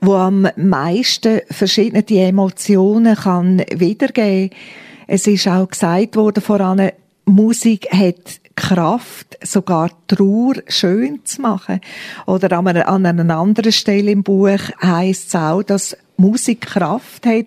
[0.00, 4.50] wo am meisten verschiedene Emotionen kann wiedergeben.
[5.06, 6.90] Es ist auch gesagt worden voran,
[7.26, 11.80] Musik hat Kraft, sogar Trauer schön zu machen.
[12.26, 17.26] Oder an einer, an einer anderen Stelle im Buch heißt es auch, dass Musik Kraft
[17.26, 17.46] hat,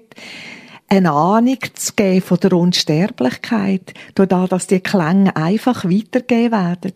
[0.87, 6.93] eine Ahnung zu geben von der Unsterblichkeit, dadurch, dass die Klänge einfach weitergegeben werden.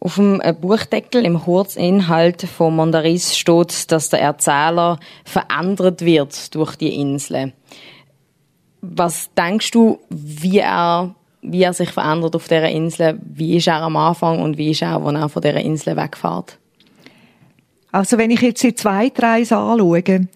[0.00, 6.76] Auf dem äh, Buchdeckel im Kurzinhalt von Mondaris steht, dass der Erzähler verändert wird durch
[6.76, 7.52] die Insel.
[8.80, 13.18] Was denkst du, wie er, wie er sich verändert auf dieser Insel?
[13.24, 16.58] Wie ist er am Anfang und wie ist er, wenn er von dieser Insel wegfährt?
[17.90, 20.28] Also wenn ich jetzt die zweite Reise anschaue,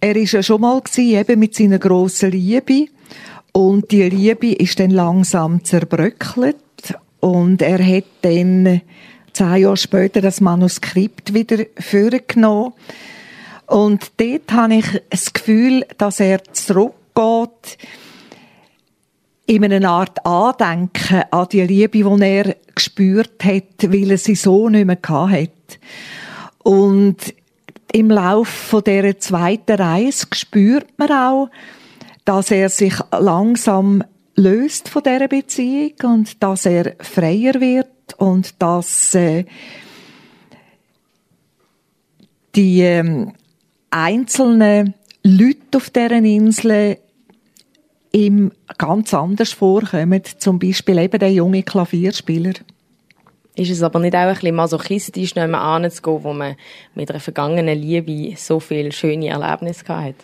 [0.00, 2.86] er ist ja schon mal gewesen, eben mit seiner grossen Liebe.
[3.52, 6.56] Und die Liebe ist dann langsam zerbröckelt.
[7.20, 8.82] Und er hat dann
[9.32, 12.72] zehn Jahre später das Manuskript wieder vorgenommen.
[13.66, 17.78] Und dort habe ich das Gefühl, dass er zurückgeht
[19.46, 24.68] in einer Art Andenken an die Liebe, die er gespürt hat, weil er sie so
[24.68, 25.50] nicht mehr hatte.
[26.66, 27.32] Und
[27.92, 31.48] im Lauf von der zweiten Reise spürt man auch,
[32.24, 34.02] dass er sich langsam
[34.34, 37.86] löst von der Beziehung und dass er freier wird
[38.16, 39.44] und dass äh,
[42.56, 43.26] die äh,
[43.90, 46.98] einzelnen Leute auf deren Insel
[48.10, 52.54] ihm ganz anders vorkommen, zum Beispiel eben der junge Klavierspieler.
[53.56, 56.56] Ist es aber nicht auch ein bisschen masochistisch, nicht mehr anzugehen, wo man
[56.94, 60.14] mit einer vergangenen Liebe so viele schöne Erlebnisse hat?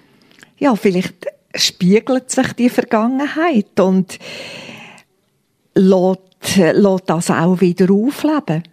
[0.59, 4.19] Ja, vielleicht spiegelt sich die Vergangenheit und
[5.75, 8.65] lässt, lässt das auch wieder aufleben.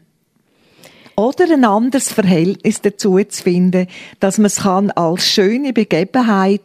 [1.16, 3.88] Oder ein anderes Verhältnis dazu zu finden,
[4.20, 6.62] dass man es kann als schöne Begebenheit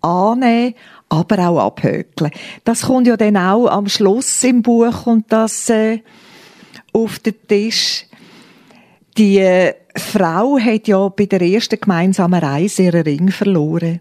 [0.00, 0.74] annehmen,
[1.08, 2.30] aber auch abhökeln.
[2.64, 6.00] Das kommt ja dann auch am Schluss im Buch und das äh,
[6.96, 8.06] auf den Tisch.
[9.18, 14.00] Die äh, Frau hat ja bei der ersten gemeinsamen Reise ihren Ring verloren.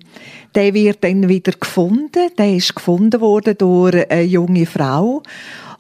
[0.55, 2.29] Der wird dann wieder gefunden.
[2.37, 5.23] Der ist gefunden worden durch eine junge Frau.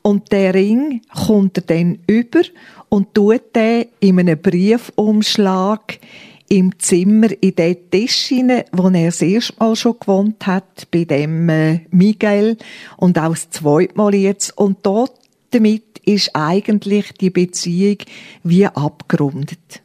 [0.01, 2.41] Und der Ring kommt er dann über
[2.89, 5.99] und tut den in einem Briefumschlag
[6.47, 11.05] im Zimmer in den Tisch hinein, wo er das erste Mal schon gewohnt hat, bei
[11.05, 12.57] dem äh, Miguel
[12.97, 14.55] und auch das zweite Mal jetzt.
[14.55, 15.13] Und dort
[15.51, 17.97] damit ist eigentlich die Beziehung
[18.43, 19.81] wie abgerundet.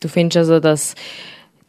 [0.00, 0.94] Du findest also, dass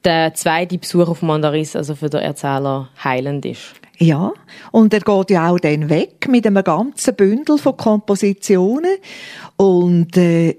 [0.04, 3.76] der zweite Besuch auf Mandaris also für den Erzähler heilend ist?
[4.00, 4.34] Ja,
[4.72, 8.98] und er geht ja auch dann weg mit einem ganzen Bündel von Kompositionen
[9.56, 10.58] und äh,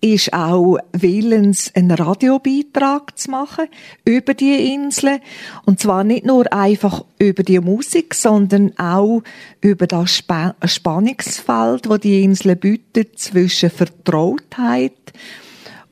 [0.00, 3.66] ist auch willens, einen Radiobeitrag zu machen
[4.04, 5.20] über die Inseln.
[5.64, 9.22] Und zwar nicht nur einfach über die Musik, sondern auch
[9.60, 14.92] über das Sp Spannungsfeld, wo die Inseln bietet zwischen Vertrautheit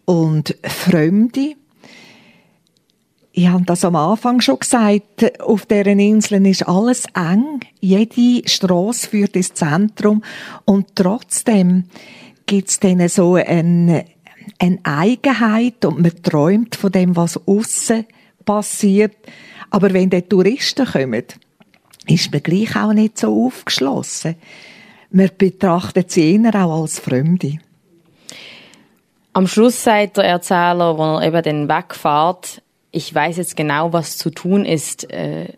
[0.05, 1.57] und Fremde.
[3.39, 7.61] Ich habe das am Anfang schon gesagt, auf deren Inseln ist alles eng.
[7.81, 10.23] Jede Straße führt ins Zentrum
[10.65, 11.85] und trotzdem
[12.47, 14.05] gibt es dann so eine,
[14.59, 18.07] eine Eigenheit und man träumt von dem, was außen
[18.45, 19.17] passiert.
[19.71, 21.25] Aber wenn die Touristen kommen,
[22.07, 24.37] ist man gleich auch nicht so aufgeschlossen.
[25.11, 27.59] Man betrachtet sie eher auch als Fremde.
[29.33, 34.17] Am Schluss sagt der Erzähler, wenn er eben dann wegfährt, ich weiß jetzt genau, was
[34.17, 35.11] zu tun ist.
[35.11, 35.53] Äh,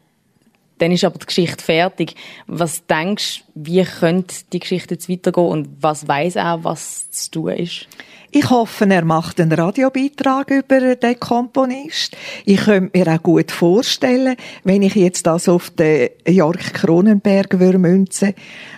[0.78, 2.14] dann ist aber die Geschichte fertig.
[2.46, 7.30] Was denkst du, wie könnte die Geschichte jetzt weitergehen und was weiß er, was zu
[7.30, 7.88] tun ist?
[8.30, 12.14] Ich hoffe, er macht einen Radiobeitrag über den Komponist.
[12.44, 18.04] Ich könnte mir auch gut vorstellen, wenn ich jetzt das auf den Jörg Kronenberg würde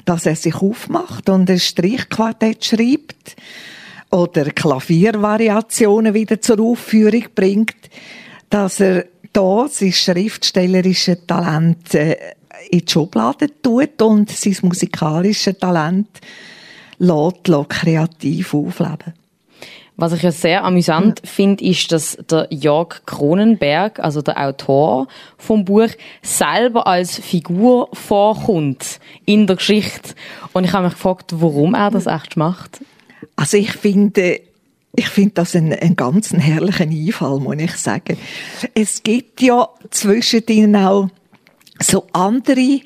[0.05, 3.37] dass er sich aufmacht und ein Streichquartett schreibt
[4.13, 7.77] oder Klaviervariationen wieder zur Aufführung bringt,
[8.51, 12.17] dass er da sein schriftstellerisches Talent äh,
[12.71, 16.09] in die Schublade tut und sein musikalisches Talent
[16.99, 19.15] lässt, lässt kreativ aufleben.
[19.97, 21.27] Was ich ja sehr amüsant mhm.
[21.27, 25.91] finde, ist, dass der Jörg Kronenberg, also der Autor vom Buch,
[26.23, 30.15] selber als Figur vorkommt in der Geschichte.
[30.55, 32.81] Und ich habe mich gefragt, warum er das echt macht.
[33.37, 34.41] Also ich finde,
[34.95, 38.17] ich finde das einen, einen ganz herrlichen Einfall, muss ich sagen.
[38.75, 41.09] Es gibt ja zwischen ihnen auch
[41.81, 42.81] so andere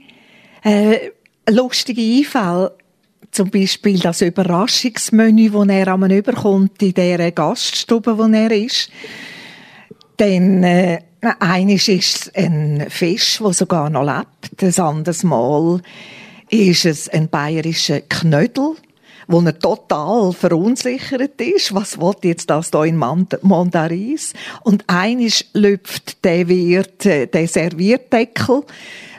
[0.62, 1.11] äh,
[1.48, 2.76] lustige Einfälle.
[3.30, 8.90] Zum Beispiel das Überraschungsmenü, das er einmal überkommt in dieser Gaststube, wo er ist.
[10.18, 11.00] Dann, äh,
[11.40, 14.62] eines ist ein Fisch, der sogar noch lebt.
[14.62, 15.80] Ein anderes Mal
[16.50, 18.76] ist es ein bayerischer Knödel
[19.27, 21.75] wo er total verunsichert ist.
[21.75, 24.33] Was wollte jetzt das da in Mondaris?
[24.62, 28.62] Und einisch lüpft der Wirt, äh, der Servierdeckel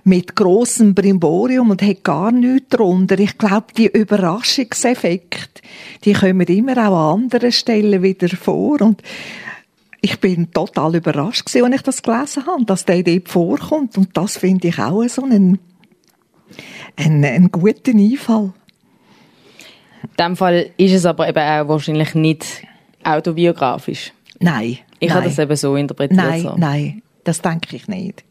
[0.05, 3.19] mit großem Brimborium und hat gar nichts drunter.
[3.19, 5.61] Ich glaube, die Überraschungseffekte,
[6.03, 9.01] die kommen immer auch an anderen Stellen wieder vor und
[10.01, 14.15] ich bin total überrascht gewesen, als ich das gelesen habe, dass der dort vorkommt und
[14.15, 15.57] das finde ich auch so einen,
[16.95, 18.53] einen, einen guten Einfall.
[20.17, 22.45] In dem Fall ist es aber eben auch wahrscheinlich nicht
[23.03, 24.13] autobiografisch.
[24.39, 24.79] Nein.
[24.99, 25.17] Ich nein.
[25.17, 26.17] habe das eben so interpretiert.
[26.17, 26.55] Nein, so.
[26.57, 28.23] nein, das denke ich nicht.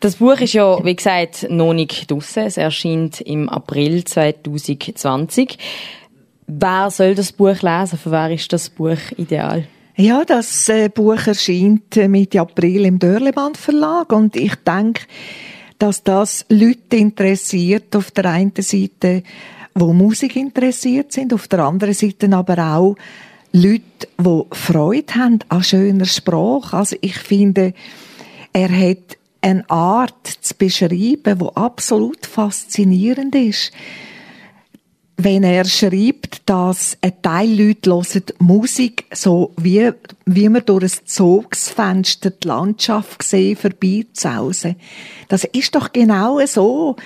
[0.00, 2.44] Das Buch ist ja, wie gesagt, noch nicht draussen.
[2.44, 5.58] Es erscheint im April 2020.
[6.46, 7.98] Wer soll das Buch lesen?
[7.98, 9.66] Für wer ist das Buch ideal?
[9.96, 15.02] Ja, das äh, Buch erscheint äh, Mitte April im Dörleband Verlag und ich denke,
[15.78, 19.22] dass das Leute interessiert auf der einen Seite,
[19.74, 22.96] wo Musik interessiert sind, auf der anderen Seite aber auch
[23.52, 26.76] Leute, die Freude haben an schöner Sprache.
[26.76, 27.72] Also ich finde,
[28.52, 33.72] er hat eine Art zu beschreiben, die absolut faszinierend ist.
[35.16, 39.92] Wenn er schreibt, dass ein Teil Leute hören Musik so wie,
[40.26, 44.76] wie man durch ein Zugsfenster die Landschaft sehen, vorbeizausen.
[45.28, 46.96] Das ist doch genau so.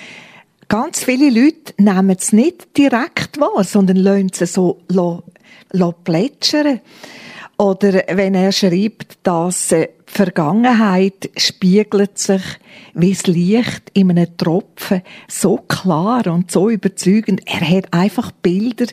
[0.68, 4.82] Ganz viele Leute nehmen es nicht direkt wahr, sondern lassen es so
[6.04, 6.80] plätschern.
[7.56, 12.42] Oder wenn er schreibt, dass die Vergangenheit spiegelt sich
[12.94, 17.40] wie das Licht in einem Tropfen so klar und so überzeugend.
[17.46, 18.86] Er hat einfach Bilder,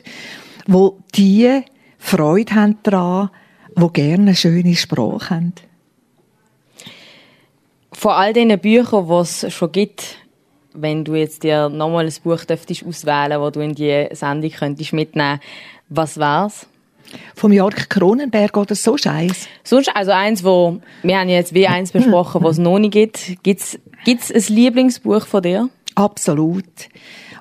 [0.66, 1.62] wo die
[1.98, 3.30] Freude haben daran,
[3.74, 5.52] wo gerne eine schöne Sprache haben.
[7.92, 10.16] Von all diesen Büchern, die es schon gibt,
[10.76, 14.92] wenn du jetzt dir nochmal ein Buch dürftest auswählen, wo du in die Sendung könntest
[14.92, 15.40] mitnehmen,
[15.88, 16.66] was wär's?
[17.34, 19.46] Vom Jörg Kronenberg oder so Scheiß?
[19.62, 23.42] Sonst, also eins, wo, wir haben jetzt wie eins besprochen, was es noch nicht gibt.
[23.42, 25.68] Gibt's, gibt's ein Lieblingsbuch von dir?
[25.94, 26.64] Absolut.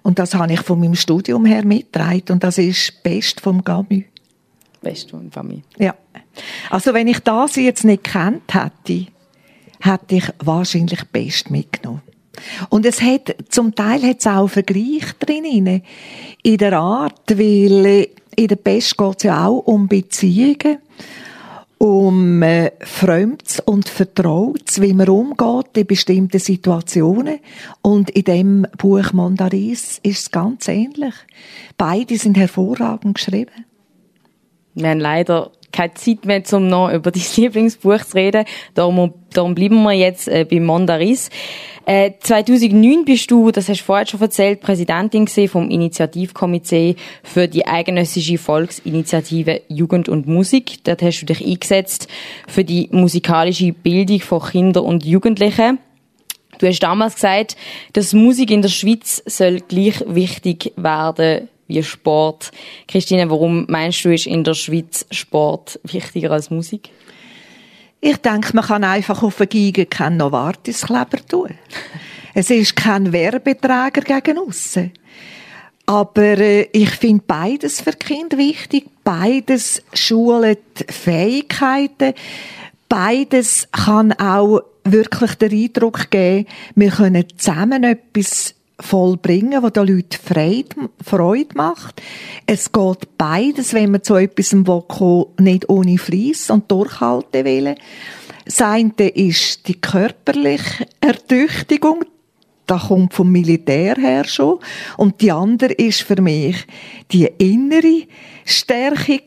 [0.04, 4.04] Und das habe ich von meinem Studium her mitgetragen und das ist Best vom Gamu.
[4.82, 5.62] Best vom Gamu.
[5.80, 5.96] Ja.
[6.70, 9.08] Also wenn ich das jetzt nicht kennt hätte,
[9.80, 12.04] hätte ich wahrscheinlich Best mitgenommen.
[12.70, 15.82] Und es hat, zum Teil hat es auch Vergleich drin,
[16.44, 20.78] in der Art, weil äh, in der Pest geht es ja auch um Beziehungen,
[21.78, 27.40] um äh, Fremds und Vertrautes, wie man umgeht in bestimmten Situationen.
[27.82, 31.14] Und in dem Buch Mandaris ist es ganz ähnlich.
[31.78, 33.66] Beide sind hervorragend geschrieben.
[34.74, 38.46] Wir haben leider keine Zeit mehr, um noch über dein Lieblingsbuch zu reden.
[38.74, 41.30] Darum, darum bleiben wir jetzt äh, bei Mondaris.
[41.86, 47.68] Äh, 2009 bist du, das hast du vorher schon erzählt, Präsidentin vom Initiativkomitee für die
[47.68, 50.84] eidgenössische Volksinitiative Jugend und Musik.
[50.84, 52.08] Dort hast du dich eingesetzt
[52.48, 55.78] für die musikalische Bildung von Kindern und Jugendlichen.
[56.58, 57.56] Du hast damals gesagt,
[57.94, 62.52] dass Musik in der Schweiz soll gleich wichtig werden wie Sport.
[62.88, 66.90] Christine, warum meinst du, ist in der Schweiz Sport wichtiger als Musik?
[68.02, 71.52] Ich denke, man kann einfach auf eine Geige keinen Novartis-Kleber tun.
[72.34, 74.92] es ist kein Werbeträger gegen aussen.
[75.88, 78.86] Aber äh, ich finde beides für Kinder wichtig.
[79.04, 80.60] Beides schult
[80.90, 82.14] Fähigkeiten.
[82.90, 90.18] Beides kann auch wirklich den Eindruck geben, wir können zusammen etwas vollbringen, was den Leuten
[90.22, 92.02] Freude, Freude macht.
[92.46, 97.76] Es geht beides, wenn man zu etwas will, nicht ohne Fleiss und durchhalten will.
[98.46, 102.06] Das eine ist die körperliche Ertüchtigung,
[102.68, 104.60] das kommt vom Militär her schon.
[104.98, 106.66] Und die andere ist für mich
[107.12, 108.08] die innere
[108.44, 109.22] Stärkung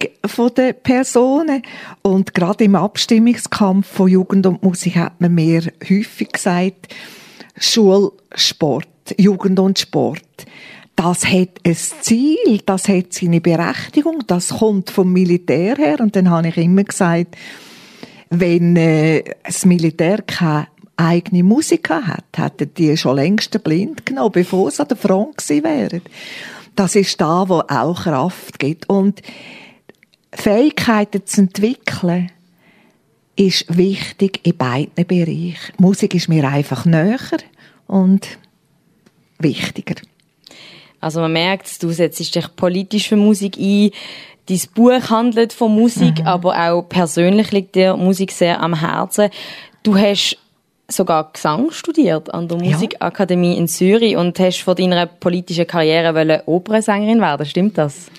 [0.57, 1.63] der Personen.
[2.03, 6.95] Und gerade im Abstimmungskampf von Jugend und Musik hat man mir häufig gesagt,
[7.57, 10.47] Schulsport Jugend und Sport.
[10.97, 16.01] Das hat ein Ziel, das hat seine Berechtigung, das kommt vom Militär her.
[16.01, 17.37] Und dann habe ich immer gesagt,
[18.31, 24.71] wenn äh, das Militär keine eigene Musiker hat, hätten die schon längst blind genommen, bevor
[24.71, 26.03] sie an der Front gewesen wären.
[26.75, 28.89] Das ist da, wo auch Kraft gibt.
[28.89, 29.23] Und
[30.33, 32.31] Fähigkeiten zu entwickeln,
[33.39, 35.73] ist wichtig in beiden Bereichen.
[35.79, 37.19] Musik ist mir einfach näher
[37.87, 38.39] und
[39.39, 39.97] wichtiger.
[41.01, 43.91] Also man merkt, du setzt dich politisch für Musik ein.
[44.49, 46.27] Dein Buch handelt von Musik, mhm.
[46.27, 49.29] aber auch persönlich liegt dir Musik sehr am Herzen.
[49.83, 50.39] Du hast
[50.89, 57.21] sogar Gesang studiert an der Musikakademie in Zürich und hast vor deiner politischen Karriere Opernsängerin
[57.21, 57.45] werden.
[57.45, 58.11] Stimmt das?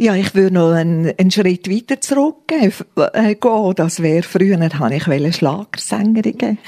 [0.00, 2.72] Ja, ich würde noch einen, einen Schritt weiter zurückgehen.
[3.12, 3.34] Äh,
[3.74, 6.58] das wäre früher, habe ich Schlagersängerin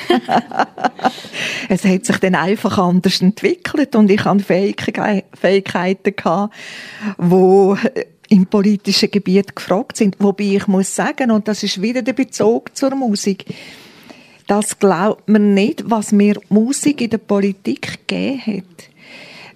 [1.69, 6.55] Es hat sich dann einfach anders entwickelt und ich hatte Fähigkeiten gehabt,
[7.19, 7.77] wo
[8.29, 10.17] im politischen Gebiet gefragt sind.
[10.19, 13.45] Wobei ich muss sagen, und das ist wieder der Bezug zur Musik,
[14.49, 18.90] das glaubt man nicht, was mir Musik in der Politik gegeben hat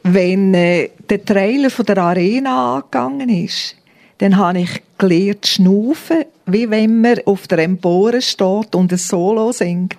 [0.04, 3.76] wenn äh, der Trailer von der Arena angegangen ist,
[4.18, 9.50] dann habe ich gelernt schnaufen, wie wenn man auf der Empore steht und ein Solo
[9.50, 9.98] singt.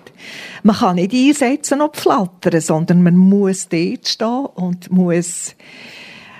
[0.62, 5.54] Man kann nicht einsetzen und flattern, sondern man muss dort stehen und muss,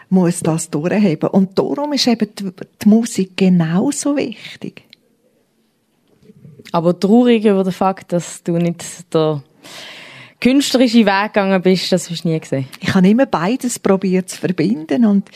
[0.09, 1.29] muss das durchheben.
[1.31, 2.51] Und darum ist eben die,
[2.83, 4.85] die Musik genauso wichtig.
[6.73, 9.43] Aber traurig über den Fakt, dass du nicht der
[10.47, 12.69] künstlerische Weg gegangen bist, das hast du nie gesehen?
[12.79, 15.29] Ich habe immer beides probiert zu verbinden und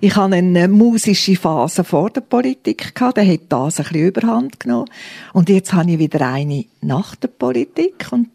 [0.00, 4.58] ich hatte eine musische Phase vor der Politik gehabt, da hat das ein bisschen Überhand
[4.58, 4.90] genommen
[5.32, 8.30] und jetzt habe ich wieder eine nach der Politik und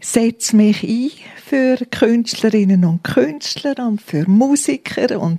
[0.00, 1.10] setze mich ein
[1.44, 5.38] für Künstlerinnen und Künstler und für Musiker und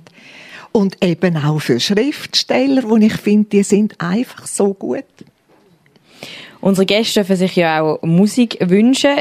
[0.70, 5.02] und eben auch für Schriftsteller, wo ich finde, die sind einfach so gut.
[6.60, 9.16] Unsere Gäste dürfen sich ja auch Musik wünschen.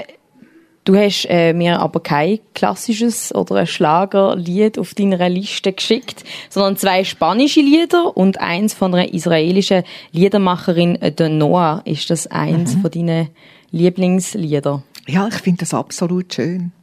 [0.86, 6.76] Du hast äh, mir aber kein klassisches oder ein Schlagerlied auf deiner Liste geschickt, sondern
[6.76, 11.82] zwei spanische Lieder und eins von einer israelischen Liedermacherin, äh, der Noah.
[11.86, 12.82] Ist das eins mhm.
[12.82, 13.30] von deinen
[13.72, 14.84] Lieblingslieder?
[15.08, 16.74] Ja, ich finde das absolut schön.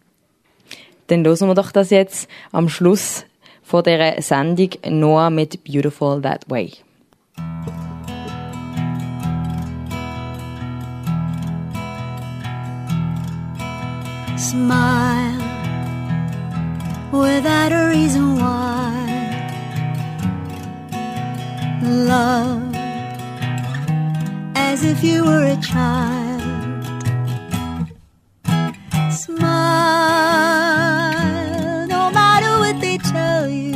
[1.09, 3.25] Dann hören wir doch das jetzt am Schluss
[3.63, 6.73] von der Sendung Noah mit Beautiful That Way.
[14.41, 15.39] Smile
[17.13, 18.97] without a reason why.
[21.83, 22.75] Love
[24.57, 26.41] as if you were a child.
[29.13, 29.47] Smile
[31.87, 33.75] no matter what they tell you.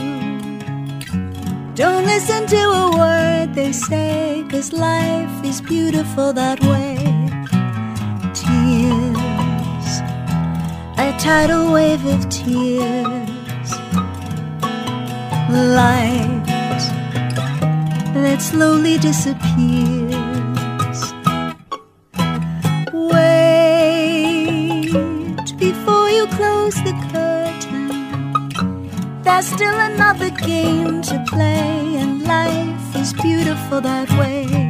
[1.75, 6.97] Don't listen to a word they say, cause life is beautiful that way.
[8.33, 9.34] Tears
[11.19, 13.71] tidal wave of tears,
[15.51, 16.45] light
[18.15, 20.15] that slowly disappears.
[22.93, 23.85] Wait
[25.59, 27.89] before you close the curtain.
[29.23, 34.64] There's still another game to play, and life is beautiful that way.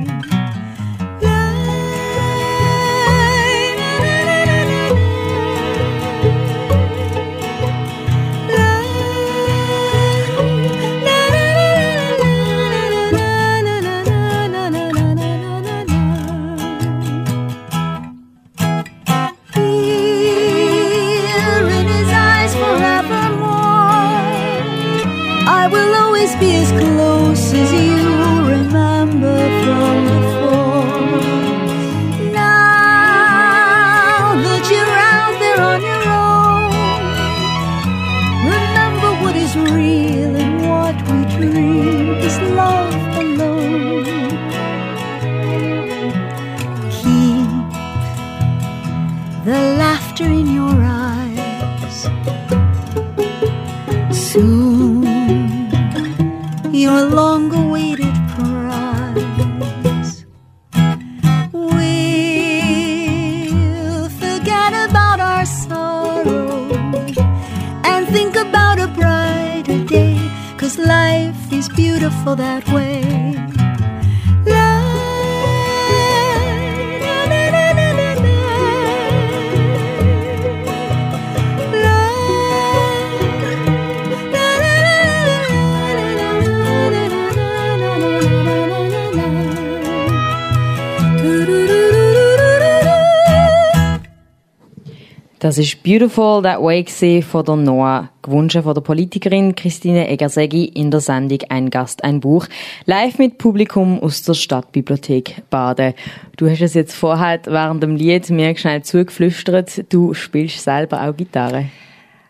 [95.45, 100.91] Das ist Beautiful That Way von der Noah, gewünscht von der Politikerin Christine Egersegi in
[100.91, 102.47] der Sendung Ein Gast, ein Buch,
[102.87, 105.93] live mit Publikum aus der Stadtbibliothek Baden.
[106.39, 111.15] Du hast es jetzt vorher während dem Lied mir schnell zugeflüstert, du spielst selber auch
[111.15, 111.67] Gitarre.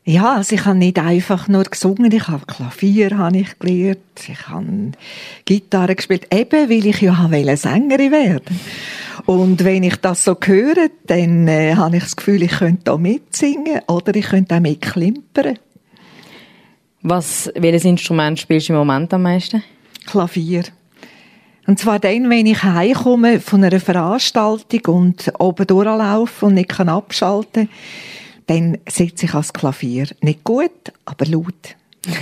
[0.04, 4.48] Ja, also ich habe nicht einfach nur gesungen, ich habe Klavier habe ich gelernt, ich
[4.48, 4.90] habe
[5.44, 8.60] Gitarre gespielt, eben weil ich ja wollte Sängerin werden.
[9.26, 12.96] Und wenn ich das so höre, dann äh, habe ich das Gefühl, ich könnte da
[12.96, 15.58] mitsingen oder ich könnte auch mitklimpern.
[17.02, 19.62] Was, welches Instrument spielst du im Moment am meisten?
[20.06, 20.64] Klavier.
[21.66, 26.90] Und zwar dann, wenn ich heimkomme von einer Veranstaltung und oben durchlaufe und nicht kann
[26.90, 27.70] abschalten
[28.46, 30.06] dann sitze ich ans Klavier.
[30.20, 31.76] Nicht gut, aber laut.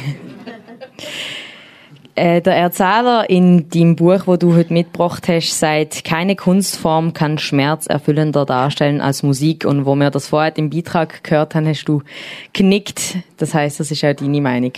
[2.15, 7.39] Äh, der Erzähler in deinem Buch, wo du heute mitgebracht hast, sagt, keine Kunstform kann
[7.39, 9.65] schmerzerfüllender darstellen als Musik.
[9.65, 12.03] Und wo wir das vorher im Beitrag gehört haben, hast du
[12.53, 13.17] genickt.
[13.39, 14.73] Das heißt, das ist auch deine Meinung.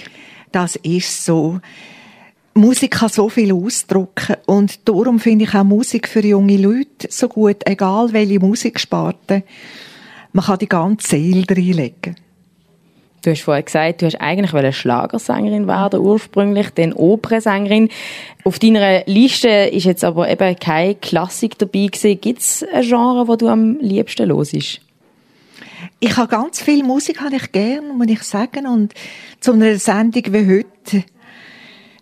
[0.52, 1.60] Das ist so.
[2.56, 7.28] Musik kann so viel ausdrücken und darum finde ich auch Musik für junge Leute so
[7.28, 9.42] gut, egal welche Musiksparte.
[10.32, 12.14] Man kann die ganze Seele reinlegen.
[13.24, 17.88] Du hast vorher gesagt, du hast eigentlich Schlagersängerin werden ursprünglich, dann Opernsängerin.
[18.44, 22.20] Auf deiner Liste ist jetzt aber eben keine Klassik dabei gewesen.
[22.20, 24.80] Gibt es ein Genre, wo du am liebsten los ist?
[26.00, 28.66] Ich habe ganz viel Musik, habe ich gern, muss ich sagen.
[28.66, 28.92] Und
[29.40, 31.04] zu einer Sendung wie heute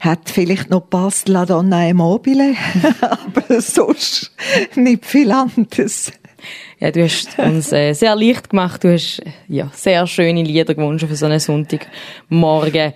[0.01, 2.57] hat vielleicht noch passt La Donna e Mobile,
[3.01, 4.33] aber sonst
[4.75, 6.11] nicht viel anderes.
[6.81, 8.85] Ja, du hast uns äh, sehr leicht gemacht.
[8.85, 12.93] Du hast ja sehr schöne Lieder gewünscht für so einen Sonntagmorgen.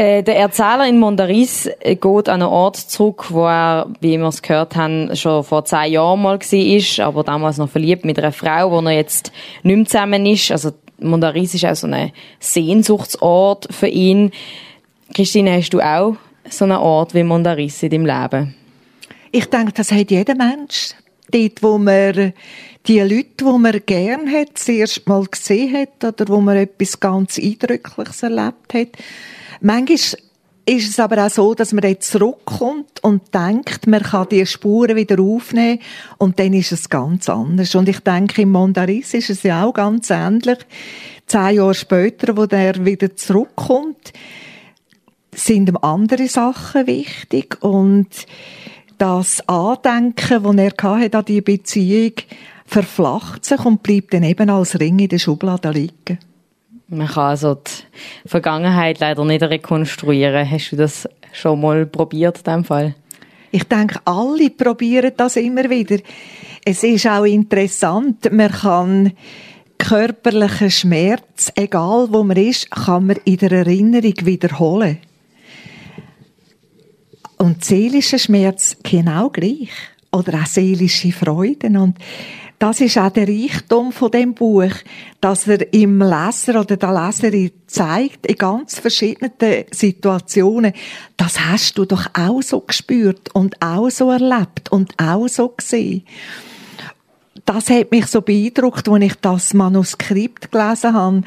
[0.00, 4.28] Äh, der Erzähler in Mondaris äh, geht an einen Ort zurück, wo er, wie wir
[4.28, 8.30] es gehört haben, schon vor zehn Jahren mal war, aber damals noch verliebt mit einer
[8.30, 9.32] Frau, wo er jetzt
[9.64, 10.52] nicht mehr zusammen ist.
[10.52, 10.70] Also
[11.00, 14.30] Mondaris ist auch so ein Sehnsuchtsort für ihn.
[15.14, 16.14] Christine, hast du auch
[16.48, 18.54] so einen Ort wie Mondaris in deinem Leben?
[19.32, 20.94] Ich denke, das hat jeder Mensch.
[21.30, 22.32] Dort, wo man
[22.86, 26.98] die Leute, die man gern hat, das erste Mal gesehen hat oder wo man etwas
[26.98, 28.88] ganz Eindrückliches erlebt hat.
[29.60, 29.98] Manchmal
[30.68, 34.96] ist es aber auch so, dass man dann zurückkommt und denkt, man kann die Spuren
[34.96, 35.80] wieder aufnehmen
[36.18, 37.74] und dann ist es ganz anders.
[37.74, 40.58] Und ich denke, im Mondaris ist es ja auch ganz ähnlich.
[41.26, 44.12] Zehn Jahre später, wo der wieder zurückkommt,
[45.34, 48.08] sind ihm andere Sachen wichtig und
[48.98, 52.12] das Andenken, das er hatte an die Beziehung,
[52.66, 56.18] verflacht sich und bleibt dann eben als Ring in der Schublade liegen.
[56.88, 60.50] Man kann also die Vergangenheit leider nicht rekonstruieren.
[60.50, 62.94] Hast du das schon mal probiert in diesem Fall?
[63.50, 65.98] Ich denke, alle probieren das immer wieder.
[66.64, 69.12] Es ist auch interessant, man kann
[69.78, 74.98] körperlichen Schmerz, egal wo man ist, kann man in der Erinnerung wiederholen.
[77.38, 79.70] Und seelischer Schmerz genau gleich.
[80.12, 81.76] oder auch seelische Freuden.
[81.76, 81.98] Und
[82.58, 84.72] das ist auch der Reichtum von dem Buch,
[85.20, 89.32] dass er im Leser oder der Leserin zeigt, in ganz verschiedenen
[89.70, 90.72] Situationen,
[91.16, 96.02] das hast du doch auch so gespürt und auch so erlebt und auch so gesehen.
[97.44, 101.22] Das hat mich so beeindruckt, als ich das Manuskript gelesen habe,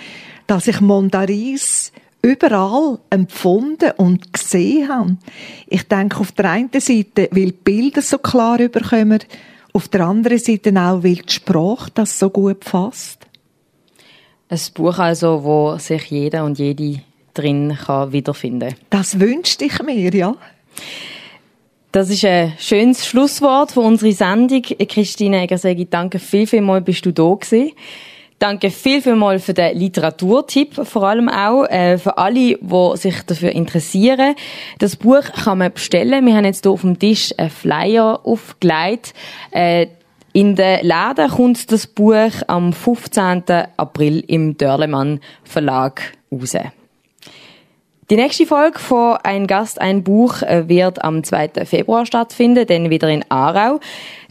[0.47, 5.17] dass ich Mondaris überall empfunden und gesehen habe.
[5.67, 9.19] Ich denke auf der einen Seite, weil die Bilder so klar überkommen,
[9.73, 13.25] auf der anderen Seite auch, weil die Sprache das so gut fasst.
[14.49, 17.01] Ein Buch also, wo sich jeder und jede
[17.33, 20.35] drin kann wiederfinden Das wünschte ich mir, ja.
[21.93, 24.61] Das ist ein schönes Schlusswort für unsere Sendung.
[24.61, 27.71] Christine ich danke viel, viel mal, bist du da gewesen.
[28.41, 33.21] Danke viel, viel mal für den Literaturtipp, vor allem auch äh, für alle, die sich
[33.21, 34.33] dafür interessieren.
[34.79, 36.25] Das Buch kann man bestellen.
[36.25, 39.13] Wir haben jetzt hier auf dem Tisch einen Flyer aufgelegt.
[39.51, 39.89] Äh,
[40.33, 43.43] in den Läden kommt das Buch am 15.
[43.77, 46.57] April im Dörlemann Verlag raus.
[48.11, 51.63] Die nächste Folge von Ein Gast, ein Buch äh, wird am 2.
[51.63, 53.79] Februar stattfinden, dann wieder in Aarau.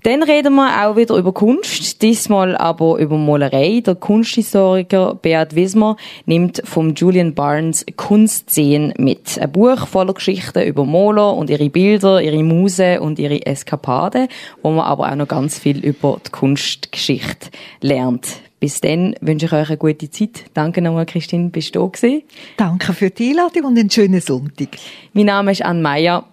[0.03, 3.83] Dann reden wir auch wieder über Kunst, diesmal aber über Malerei.
[3.85, 9.39] Der Kunsthistoriker Beat Wismer nimmt vom Julian Barnes Kunstsehen mit.
[9.39, 14.29] Ein Buch voller Geschichten über Maler und ihre Bilder, ihre Muse und ihre Eskapaden,
[14.63, 17.51] wo man aber auch noch ganz viel über die Kunstgeschichte
[17.83, 18.27] lernt.
[18.59, 20.45] Bis dann wünsche ich euch eine gute Zeit.
[20.55, 22.23] Danke nochmal, Christine, bist du da gewesen.
[22.57, 24.69] Danke für die Einladung und einen schönen Sonntag.
[25.13, 26.25] Mein Name ist Anne Meyer.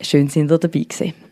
[0.00, 1.25] Schön, sind ihr dabei gewesen.